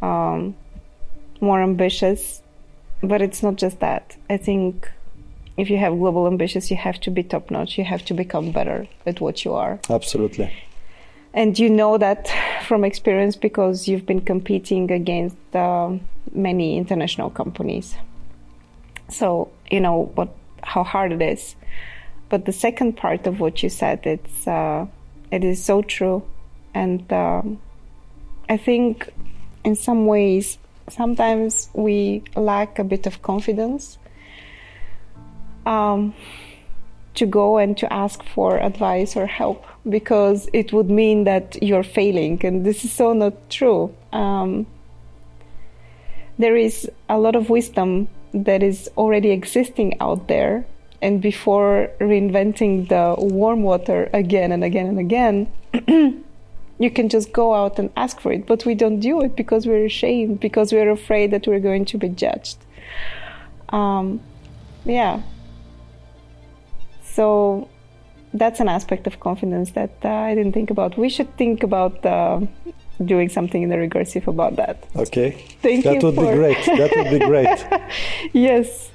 [0.02, 0.56] um,
[1.42, 2.42] more ambitious.
[3.02, 4.16] But it's not just that.
[4.30, 4.90] I think
[5.58, 7.78] if you have global ambitions, you have to be top notch.
[7.78, 9.80] You have to become better at what you are.
[9.90, 10.52] Absolutely.
[11.34, 12.32] And you know that
[12.66, 15.92] from experience because you've been competing against uh,
[16.34, 17.96] many international companies.
[19.10, 20.30] So you know what
[20.64, 21.56] how hard it is
[22.30, 24.88] but the second part of what you said, it's uh,
[25.32, 26.24] it is so true,
[26.74, 27.60] and um,
[28.50, 29.10] I think
[29.64, 30.58] in some ways
[30.90, 33.98] sometimes we lack a bit of confidence
[35.66, 36.14] um,
[37.16, 41.84] to go and to ask for advice or help because it would mean that you're
[41.84, 43.96] failing, and this is so not true.
[44.12, 44.66] Um,
[46.38, 50.66] there is a lot of wisdom that is already existing out there
[51.02, 55.48] and before reinventing the warm water again and again and again,
[56.78, 58.46] you can just go out and ask for it.
[58.46, 61.98] But we don't do it because we're ashamed, because we're afraid that we're going to
[61.98, 62.58] be judged.
[63.70, 64.22] Um,
[64.86, 65.22] yeah.
[67.04, 67.70] So
[68.34, 70.98] that's an aspect of confidence that uh, I didn't think about.
[70.98, 72.42] We should think about uh,
[73.04, 74.86] doing something in the recursive about that.
[74.96, 75.32] Okay.
[75.62, 76.02] Thank that you.
[76.02, 76.32] That would for...
[76.32, 76.66] be great.
[76.66, 77.66] That would be great.
[78.34, 78.92] yes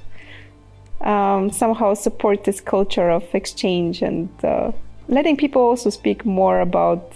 [1.03, 4.71] um, somehow support this culture of exchange and uh,
[5.07, 7.13] letting people also speak more about,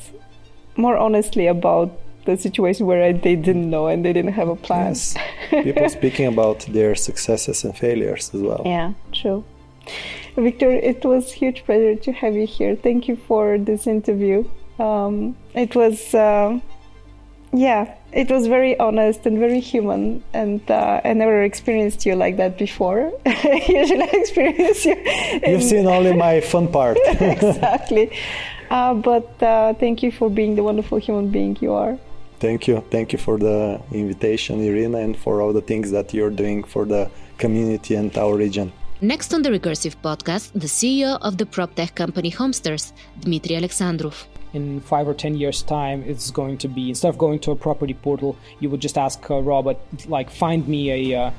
[0.77, 1.91] more honestly about
[2.26, 4.89] the situation where they didn't know and they didn't have a plan.
[4.89, 5.15] Yes.
[5.49, 8.64] People speaking about their successes and failures as well.
[8.65, 9.43] Yeah, true.
[10.35, 12.76] Viktor, it was huge pleasure to have you here.
[12.76, 14.43] Thank you for this interview.
[14.80, 16.60] Um, it was, uh,
[17.53, 22.38] yeah, it was very honest and very human and uh, i never experienced you like
[22.38, 23.11] that before
[23.68, 24.95] usually i experience you
[25.45, 28.18] you've seen only my fun part exactly
[28.76, 31.97] Uh, but uh, thank you for being the wonderful human being you are.
[32.39, 32.84] Thank you.
[32.95, 36.84] Thank you for the invitation, Irina, and for all the things that you're doing for
[36.84, 38.73] the community and our region.
[38.99, 42.91] Next on the Recursive podcast, the CEO of the prop tech company Homesters,
[43.22, 44.26] Dmitry Alexandrov.
[44.52, 47.56] In five or ten years' time, it's going to be instead of going to a
[47.56, 49.77] property portal, you would just ask a robot,
[50.10, 51.31] like, find me a uh,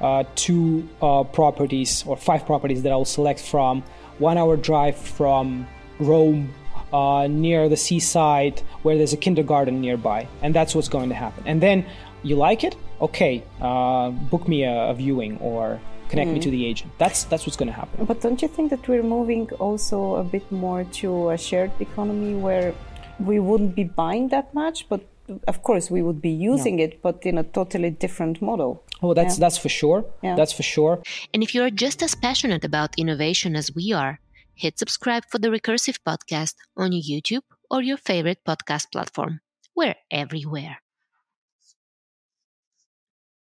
[0.00, 3.82] uh, two uh, properties or five properties that I will select from
[4.18, 5.66] one hour drive from
[5.98, 6.54] Rome
[6.92, 10.26] uh, near the seaside where there's a kindergarten nearby.
[10.42, 11.44] And that's what's going to happen.
[11.46, 11.86] And then
[12.22, 12.76] you like it?
[13.00, 16.34] Okay, uh, book me a, a, viewing or connect mm.
[16.34, 16.92] me to the agent.
[16.98, 18.04] That's that's what's going to happen.
[18.04, 22.34] But don't you think that we're moving also a bit more to a shared economy
[22.34, 22.74] where
[23.18, 25.00] we wouldn't be buying that much, but
[25.46, 26.84] of course we would be using no.
[26.84, 28.82] it, but in a totally different model.
[29.02, 29.44] Oh, that's yeah.
[29.44, 30.04] that's for sure.
[30.22, 30.36] Yeah.
[30.36, 31.02] That's for sure.
[31.32, 34.20] And if you're just as passionate about innovation as we are,
[34.60, 39.40] hit subscribe for the Recursive podcast on YouTube or your favorite podcast platform.
[39.74, 40.79] We're everywhere.